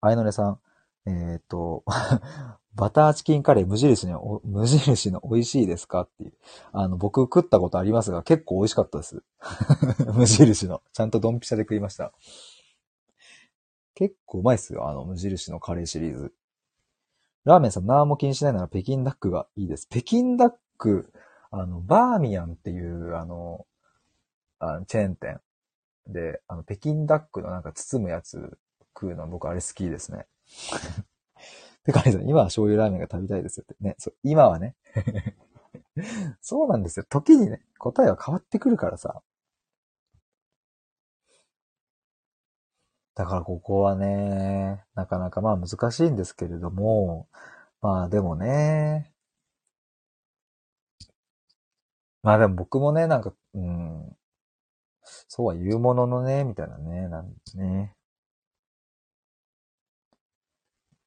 [0.00, 0.58] あいのねさん、
[1.06, 1.84] えっ、ー、と、
[2.74, 6.32] バターチキンカレー無印の、無印の美味しいですかっていう。
[6.72, 9.22] あの、僕食ったことありますが、結構美味しかったです。
[10.12, 10.82] 無印の。
[10.92, 12.12] ちゃんとドンピシャで食いました。
[14.00, 16.32] 結構うまいっすよ、あの、無印のカレーシリーズ。
[17.44, 19.86] ラーメンさん何も気にしないなら北京ダックがいいです。
[19.90, 21.12] 北京ダック、
[21.50, 23.66] あの、バーミヤンっていう、あの、
[24.58, 25.40] あのチェーン店
[26.06, 28.58] で、あの、北京ダックのなんか包むやつ
[28.94, 30.26] 食うの僕あれ好きですね。
[31.84, 33.96] ペカリさん、今は醤油ラーメンが食べたいですよってね。
[33.98, 34.76] そう、今はね。
[36.40, 37.04] そうなんですよ。
[37.10, 39.20] 時にね、答えは変わってくるからさ。
[43.20, 47.28] だからここはね、なかなかまあ難しいんですけれども、
[47.82, 49.12] まあでもね、
[52.22, 54.16] まあでも僕もね、なんか、うん、
[55.02, 57.94] そうは言うもののね、みたいなね、なんですね。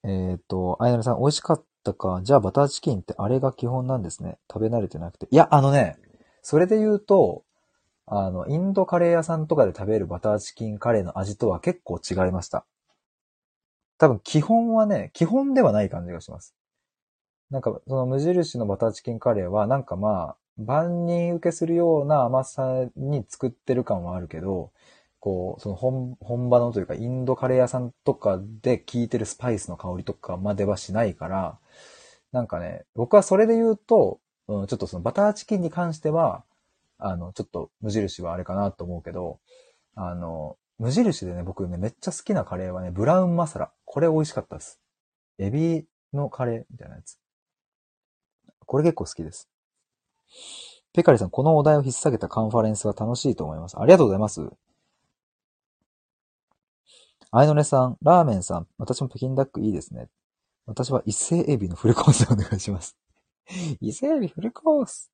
[0.03, 2.21] えっ、と、あやなさん、美味しかったか？
[2.23, 4.37] じゃあバターチキンってあれが基本なんですね。
[4.51, 5.27] 食べ慣れてなくて。
[5.31, 5.97] いや、あのね、
[6.43, 7.43] それで言うと、
[8.05, 12.65] あの、インドカレー屋さんとかで食べるバターチキンカレーの味とは結構違いました。
[13.97, 16.55] 多分基本はね、基本ではない感じがします。
[17.49, 24.71] なんか、その無印のバターチキンカレーは、なんかまあ、万人受けするような甘さに作ってる感はあるけど、
[25.19, 31.59] こう、その本、本場のというか、インドカレー屋さんとかで効いてるスパイスの香りとかまではしないから、
[32.33, 36.43] なんかね、僕はそれで言うと、うん、ちょっとそのバターチキンに関しては、
[37.05, 39.39] あの、ちょっと無印はあれかなと思うけど、
[39.93, 43.71] あの、無印でね、僕ね、めっちゃ好きなカレーはね、ブラウンマサラ。
[43.83, 44.79] これ美味しかったです。
[45.37, 47.19] エビのカレーみたいなやつ。
[48.65, 49.49] これ結構好きです。
[50.93, 53.77] ペカリさん、このお題を引っ提げたカンファレンスは楽しいと思います。
[53.77, 54.47] ありがとうございます。
[57.31, 60.07] あいのねさん、ラーメンさん、私も北京ダックいいですね。
[60.65, 62.95] 私は伊勢エビのフルコースお願いします。
[63.81, 65.11] 伊勢エビフルコース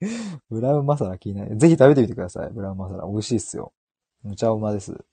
[0.50, 1.56] ブラウンマサラ気になる。
[1.56, 2.50] ぜひ食べてみてください。
[2.50, 3.06] ブラウンマサラ。
[3.06, 3.72] 美味しいっすよ。
[4.22, 5.04] むちゃうまです。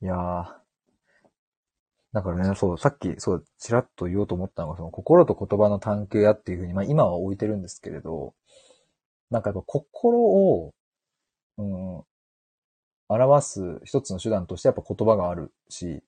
[0.00, 0.58] いやー。
[2.12, 8.34] だからね、そう、さっき、そう、ちらっと言おうと思ったのが、その、心と言葉の探求やっていうふうに、まあ今は置いてるんですけれど、
[9.30, 10.74] なんかやっぱ心を、
[11.58, 12.04] うん、
[13.08, 16.02] 表す一つの手段としてやっぱ言葉があるし、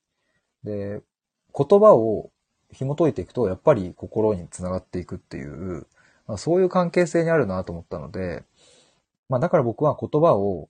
[0.65, 1.03] で、
[1.57, 2.31] 言葉を
[2.73, 5.87] 紐解いていくと、やっぱり心につながっていくっていう、
[6.27, 8.45] まあ、そういう関係性にあるなと思ったので、
[9.29, 10.69] まあだから僕は言葉を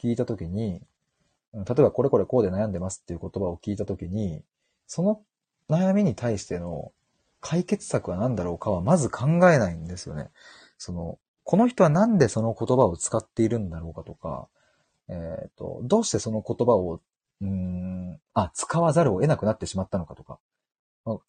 [0.00, 0.80] 聞いたときに、
[1.52, 4.42] 例えばこれこれこうで悩んでますっていう言葉を聞いたときに、
[4.86, 5.22] その
[5.68, 6.92] 悩みに対しての
[7.40, 10.30] 解決策は何だろうかはまず考えないんですよね。
[10.78, 14.48] その、この人はなんでその言葉を使っているんだろうかとか、
[15.08, 15.12] え
[15.48, 17.00] っ、ー、と、どうしてその言葉を、
[17.40, 20.38] うん、あ、使わざるを得なくなってしまったのかとか、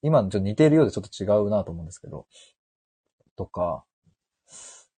[0.01, 2.25] 今ちょっと似ているようでちょっと違うなと思うんですけど、
[3.35, 3.83] とか、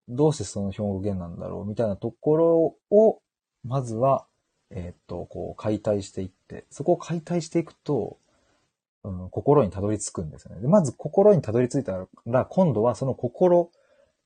[0.08, 3.22] どうしてその表現なんだろうみたいなところを、
[3.64, 4.26] まずは、
[4.72, 8.18] えっ、と、こう、解体していって、そこを解体していくと、
[9.04, 10.62] うん、心にたどり着くんですよね。
[10.62, 13.72] でまず心にたどり着いたら、今度はその心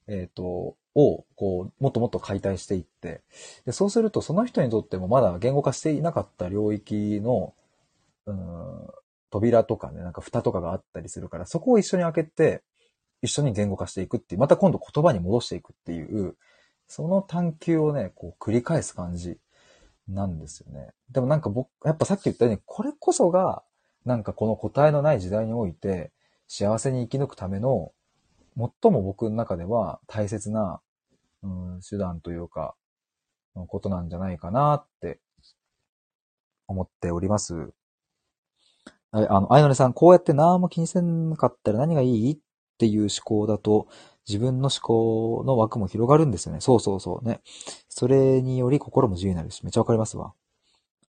[0.08, 3.22] えっ、と、を、こう、もっともっと解体していって、
[3.66, 7.54] で、そうすると、その人にとってもまだ言語化していなかった領域の、
[8.26, 8.88] うん、
[9.34, 12.62] 扉とかね、なんか蓋とかがあったりするから、そこを一緒に開けて、
[13.24, 16.36] 一緒に言語化していくっていう、また今度言葉に戻していくっていう、
[16.88, 19.40] その探求をね、こう繰り返す感じ
[20.08, 20.92] なんですよね。
[21.10, 23.64] でもなんか僕、やっぱさっき言ったように、これこそが、
[24.06, 26.12] なんかこの答えのない時代において、
[26.48, 27.92] 幸せに生き抜くための、
[28.56, 30.80] 最も僕の中では大切な、
[31.42, 32.76] うん、手段というか、
[33.56, 35.20] のことなんじゃないかなって
[36.68, 37.74] 思っております。
[39.14, 42.38] はいあの、あいのねさん、こうやって何も気にせんかったら何がいいっ
[42.80, 43.88] ていう思考だと、
[44.28, 46.62] 自分の思考の枠も広がるんですよね。
[46.62, 47.42] そうそうそうね。
[47.90, 50.34] それにより心も自由になるし、めっちゃわかりますわ。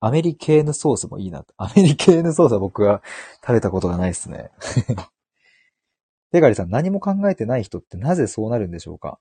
[0.01, 1.45] アメリケーヌソースもいいな。
[1.56, 3.01] アメリケーヌソースは僕は
[3.41, 4.51] 食べたことがないですね。
[6.34, 9.20] ペガリさん、何も考えてない人ってなぜそうなるんでしょうか？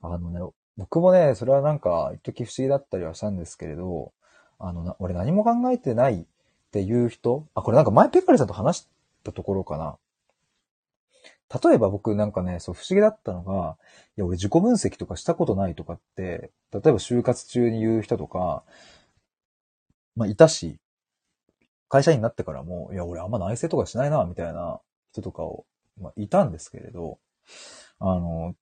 [0.00, 0.40] あのね、
[0.78, 4.12] 僕もね、それはなんか、一時不思議だったりはしたんですけれど、
[4.58, 6.26] あの、俺何も考えてない
[6.68, 7.46] っていう人？
[7.54, 8.88] あ、これなんか前ペガリさんと話し
[9.24, 9.98] たところかな。
[11.62, 13.78] 例えば僕なんかね、そう不思議だったのが、
[14.16, 18.64] いや俺自己分析とかしたことないとかって、例えば就活中に言う人とか、
[20.14, 20.78] まあいたし、
[21.88, 24.80] 会社員になってからも、いや俺あんま内政とかしないな、みたいな
[25.12, 25.64] 人とかを、
[25.98, 27.18] まあいたんですけれど、
[27.98, 28.54] あの、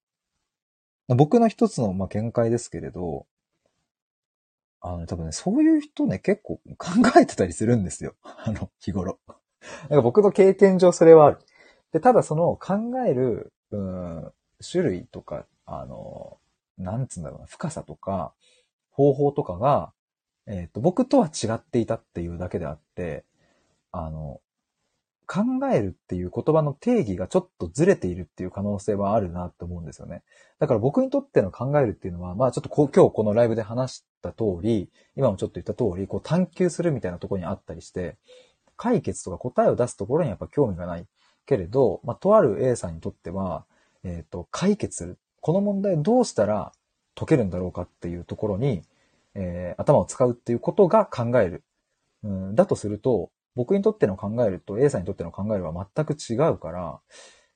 [1.09, 3.27] 僕の一つの、まあ、見解ですけれど、
[4.81, 8.14] あの、多分ね、そういう人ね、結構考えてたりするんですよ。
[8.22, 9.18] あの、日頃。
[9.89, 11.39] なんか僕の経験上それはある。
[11.93, 12.74] で、ただその考
[13.07, 16.39] える、うん、種類とか、あの、
[16.79, 18.33] なんつうんだろうな、深さとか、
[18.91, 19.93] 方法とかが、
[20.47, 23.24] えっ、と、僕とは違っていたっていうだけであって、
[23.91, 24.41] あの、
[25.27, 30.22] 考えるっていう言葉の定義がちょっとずれているっていう可能性はあるなって思うんですよね。
[30.59, 38.16] だから僕にとっての考えるっていうのは、まあちょっとこ今日このライブで話した通り、今もちょっと言った通り、こう探求するみたいなところにあったりして、
[38.77, 41.07] 解決とか答えを出すところにやっぱ興味がない。
[41.45, 43.64] けれど、まあとある A さんにとっては、
[44.05, 45.18] えっ、と、解決する。
[45.41, 46.72] この問題どうしたら
[47.14, 48.83] 解けるんだろうかっていうところに、
[49.35, 51.62] えー頭を使うっていうことが考える。
[52.22, 57.01] うん、だとすると、僕にとっての考えると A さんにとっての考えるは全く違うから、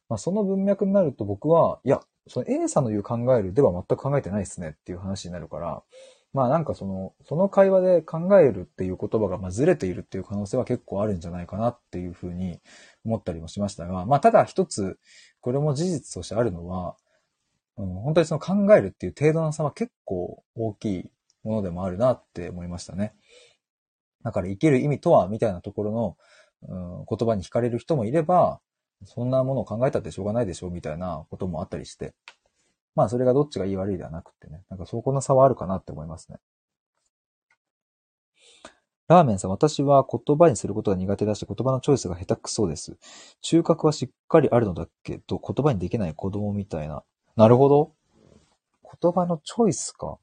[0.08, 5.82] まあ、その文脈になると僕は、いや、その A さんの言う考えるでは全く考えてないですねっていう話になるから、
[6.32, 12.60] まあなんかその、その会話で考えるっていう言葉がまずれているっていう可能性は結構あるんじゃないかなっていうふうに
[13.04, 14.98] 思ったりもしましたが、まあただ一つ、
[15.40, 16.96] これも事実としてあるのは、
[17.76, 21.10] うん、本当にその考えるっていう程度の差は結構大きい
[21.42, 23.14] ものでもあるなって思いましたね。
[24.22, 26.16] だから生きる意味とはみたいなところの、
[26.68, 28.60] うん、言葉に惹かれる人もいれば、
[29.04, 32.14] そんなものを考えたってしょうがないでしょうみたいなこともあったりして。
[32.94, 34.62] まあそれがどっちがいい悪いではなくってね。
[34.68, 36.38] なんかそこの差はあるかなって思いますね。
[39.08, 42.96] ラーメンさん、私は言葉にすることが苦手だし、言葉のチョイスが下手くそです。
[43.40, 47.02] 中核はしっかりあるのだけど、言葉にできない子供みたいな。
[47.34, 47.92] なるほど。
[49.02, 50.18] 言葉のチョイスか。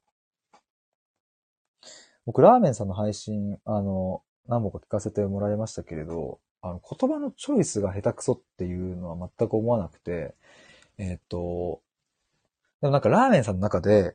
[2.28, 10.34] 僕、ラーメンさんの配信、あの、何本か聞かせてもらいましたけれど、あの、言葉のチョイスが下手くそっていうのは全く思わなくて、
[10.98, 11.80] えっ、と、
[12.82, 14.14] でもなんかラーメンさんの中で、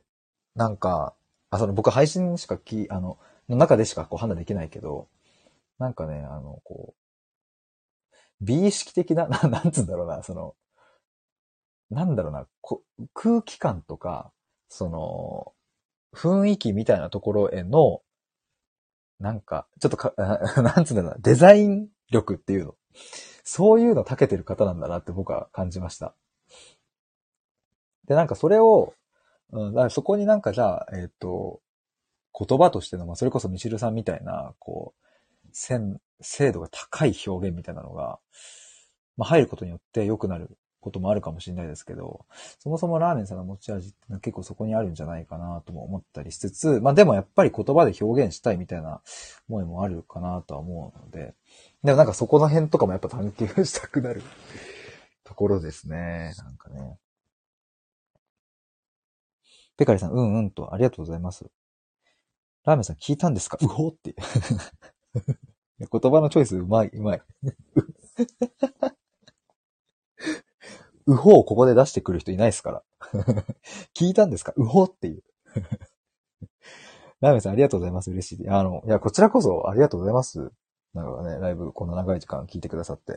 [0.54, 1.16] なんか、
[1.50, 5.08] あ、その僕配信しかき、あの、の中でしかこう判断できないけど、
[5.80, 10.54] なんかね、あの、こう、美意識的な、 ななんつうんだろうな、その、
[11.90, 14.30] なんだろうな、こ空気感とか、
[14.68, 15.52] その、
[16.14, 18.00] 雰囲気みたいなところへの、
[19.20, 22.74] なんか、ちょっとか、 なんつうんだろうな、デザイン力っていうの。
[23.44, 26.14] そういうの長けてる方なんだなって僕は感じました。
[28.06, 28.94] で、なんかそれを、
[29.52, 31.60] うん、だからそこになんかじゃあ、えっ、と、
[32.36, 38.18] 言葉としての、まあ、それこそミシルさんみたいな、こう、線、精度が高い表現みたいなのが、
[39.16, 42.26] まあ、入ることによって良くなることもあるかもしれないですけど、
[42.60, 49.00] そもそもラーメンさんの持ち味ってのは結構そこにあるんじゃないかなとも思ったりしつつ、まあでもやっぱり言葉で表現したいみたいな
[49.48, 51.34] 思いもあるかなとは思うので、
[51.82, 54.22] でもなんかそこの辺とかもやっぱ探求したくなる
[55.24, 56.32] ところですね。
[56.38, 56.98] なんかね。
[59.76, 61.46] ペカリさん、うんうんと、ありがとうございます。
[62.64, 63.58] ラーメンさん聞いたんですか？
[63.60, 64.14] うほって。
[65.80, 67.22] 言葉のチョイスうまい、うまい。
[71.06, 72.82] うほをここで出してくる人いないですから。
[73.94, 74.52] 聞いたんですか？
[74.56, 75.22] うほうっていう。
[77.20, 78.10] ラーメンさんありがとうございます。
[78.10, 78.48] 嬉しい。
[78.48, 80.52] あの、いや、こちらこそありがとうございます。
[80.94, 83.14] なんかね、ライブこんな長い時間聞いてくださって。
[83.14, 83.16] い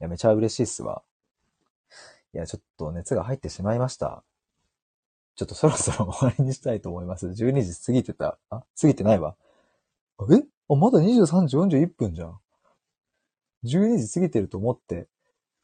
[0.00, 1.02] や、めちゃ嬉しいっすわ。
[2.32, 4.24] いや、ちょっと熱が入ってしまいました。
[5.36, 7.28] ちょっとそろそろ終わりにしたいと思います。
[7.28, 8.38] 12時過ぎてた。
[8.50, 9.36] あ、過ぎてないわ。
[10.30, 10.44] え？
[10.68, 12.38] あ、まだ23時41分じゃん。
[13.64, 15.08] 12時過ぎてると思って、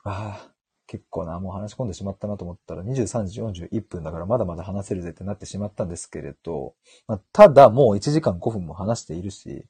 [0.08, 0.52] ああ、
[0.86, 6.74] 結構な、もう話し込んでしまったなと思ったら23時41分だからまだまだ話せるぜってなってしまったんですけれど、
[7.08, 9.66] まあ、ただもう1時間5分も話しているし、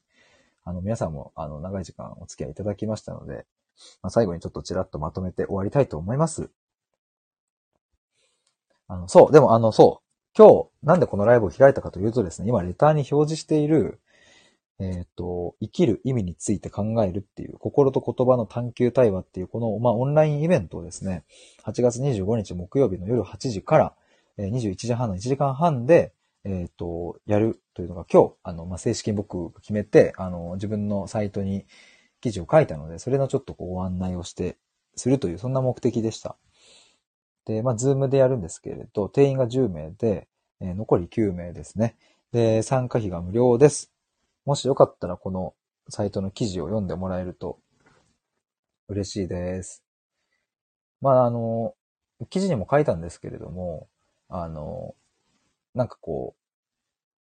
[0.63, 3.45] あの、皆さんも、あの、長い時間お付き合いいただきましたので、
[4.03, 6.51] まあ、最後にちょっとちらっとまとめて終わりたいと思います。
[8.87, 13.99] あの、そう、でもあの、そう、今日、なんでこのライブを開いたかというとですね、今、レターに表示している、
[14.79, 21.23] えっ、と、生きる意味について考えるっていう、心と言葉の探求対話っていう、この、まあ、オンラインイベントをですね、
[21.65, 23.95] 8月25日木曜日の夜8時から、
[24.37, 26.13] えー21時半の1時間半で、
[26.43, 31.65] えっ、と、やるというのが今日、あの、まあ、正式に僕が決めて、あの、自分のサイトに
[32.21, 34.57] 記事を書いたので、それのちょっと、ご案内をして、
[34.95, 36.37] するという、そんな目的でした。
[37.45, 40.27] で、まあ、ズームでやるんですけれど、定員が10名で、
[40.61, 41.95] えー残り9名ですね。
[42.31, 43.96] で、参加費が無料です。
[44.47, 45.53] もしよかったらこの
[45.89, 47.59] サイトの記事を読んでもらえると
[48.87, 49.83] 嬉しいです。
[51.01, 51.75] まあ、あの、
[52.29, 53.89] 記事にも書いたんですけれども、
[54.29, 54.95] あの、
[55.75, 56.33] なんかこ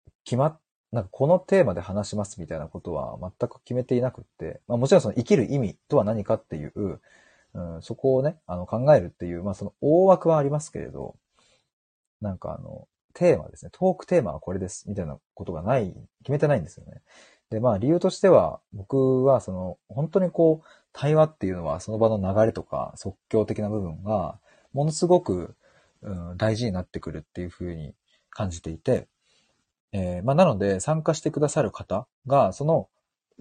[0.07, 0.61] う、決まっ、
[0.93, 7.01] なんかこのテーマで話しますみたいなことは全く決めていなくって、まあもちろんその生きる意味とは何かっていう、
[7.55, 11.17] うん、そこをね、あの考えるっていう、まあその大枠はありますけれど、
[12.21, 12.87] なんかあの、
[13.17, 13.71] テーマですね。
[13.73, 14.89] トークテーマはこれです。
[14.89, 17.01] みたいなことがない、決めてないんですよね。
[17.49, 24.39] で、まあ理由としては、僕はその、本当にこう、対話っていうのはその場の流れとか即興的な部分が、
[24.75, 25.55] ものすごく、
[26.03, 27.95] うん、大事になってくるっていうふうに
[28.29, 29.09] 感じていて、
[29.93, 32.89] えーまあなので参加してくださる方が、その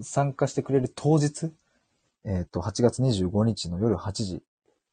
[0.01, 1.51] 参加してくれる当日、
[2.23, 4.43] えっ、と、8月25日の夜8時、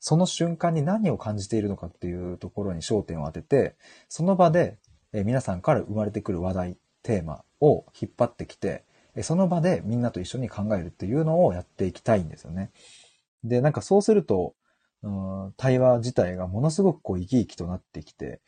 [0.04, 3.76] その瞬間に何を感じているのかっていうところに焦点を当てて、
[4.08, 4.76] その場で、
[5.12, 8.84] 皆さんから生まれてくる話題、テーマを引っ張ってきて、
[9.22, 12.72] その場でみんなと一緒に考えるっていうのをやっていきたいんですよね。
[13.44, 14.56] で、なんかそうすると、
[15.56, 18.40] 対話自体がものすごくこう生き生きとなってきて、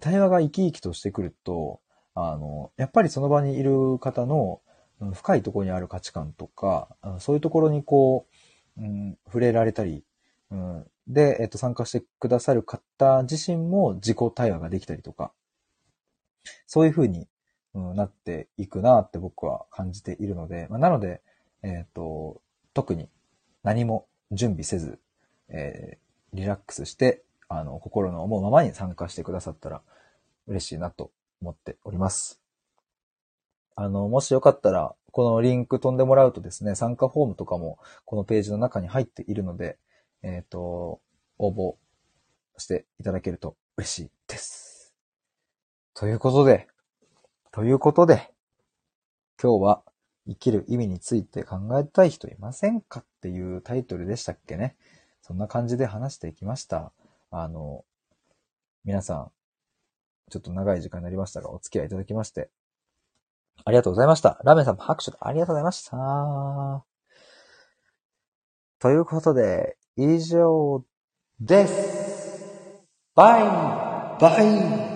[0.00, 1.80] 対話が生き生きとしてくると、
[2.14, 4.62] あの、やっぱりその場にいる方の
[5.12, 6.88] 深いところにある価値観とか、
[7.18, 8.26] そういうところにこ
[8.78, 10.06] う、うん、触れられたり、
[10.50, 15.32] うん、で、えっと、参加してくださる方自身も自己対話ができたりとか、
[16.66, 17.28] そういうふうに、
[17.74, 21.22] うん、なっていくなって僕は感じているので、まあ、なので、
[21.62, 22.40] えっと、
[22.74, 23.08] 特に
[23.62, 24.98] 何も準備せず、
[25.48, 26.02] えー
[26.34, 29.82] リラックスして、あの、心の思うままに参加してくださったら
[30.46, 31.10] 嬉しいなと
[31.42, 32.40] 思っております。
[33.76, 39.76] あの、もしよかったら、このリンク飛んでもらうとですね、参加フォームとかもこのページの中に入っているので、
[40.22, 41.00] えっ、と、
[41.38, 41.76] 応募
[42.58, 44.94] していただけると嬉しいです。
[45.94, 46.68] ということで、
[47.50, 48.32] ということで、
[49.42, 49.82] 今日は
[50.26, 54.76] 生きる意味について考えたい人いませんかっていうタイトルでしたっけね。
[55.20, 56.92] そんな感じで話していきました。
[57.30, 57.84] あの、
[58.84, 59.32] 皆さん、
[60.30, 62.50] ちょっと長い時間になりましたが、お付き合いいただきまして、
[63.64, 64.40] ありがとうございました。
[64.44, 66.84] ラーメンさんも拍手ありがとうございました。
[68.78, 70.84] ということで、以上
[71.40, 72.82] です。
[73.14, 73.42] バイ
[74.20, 74.91] バイ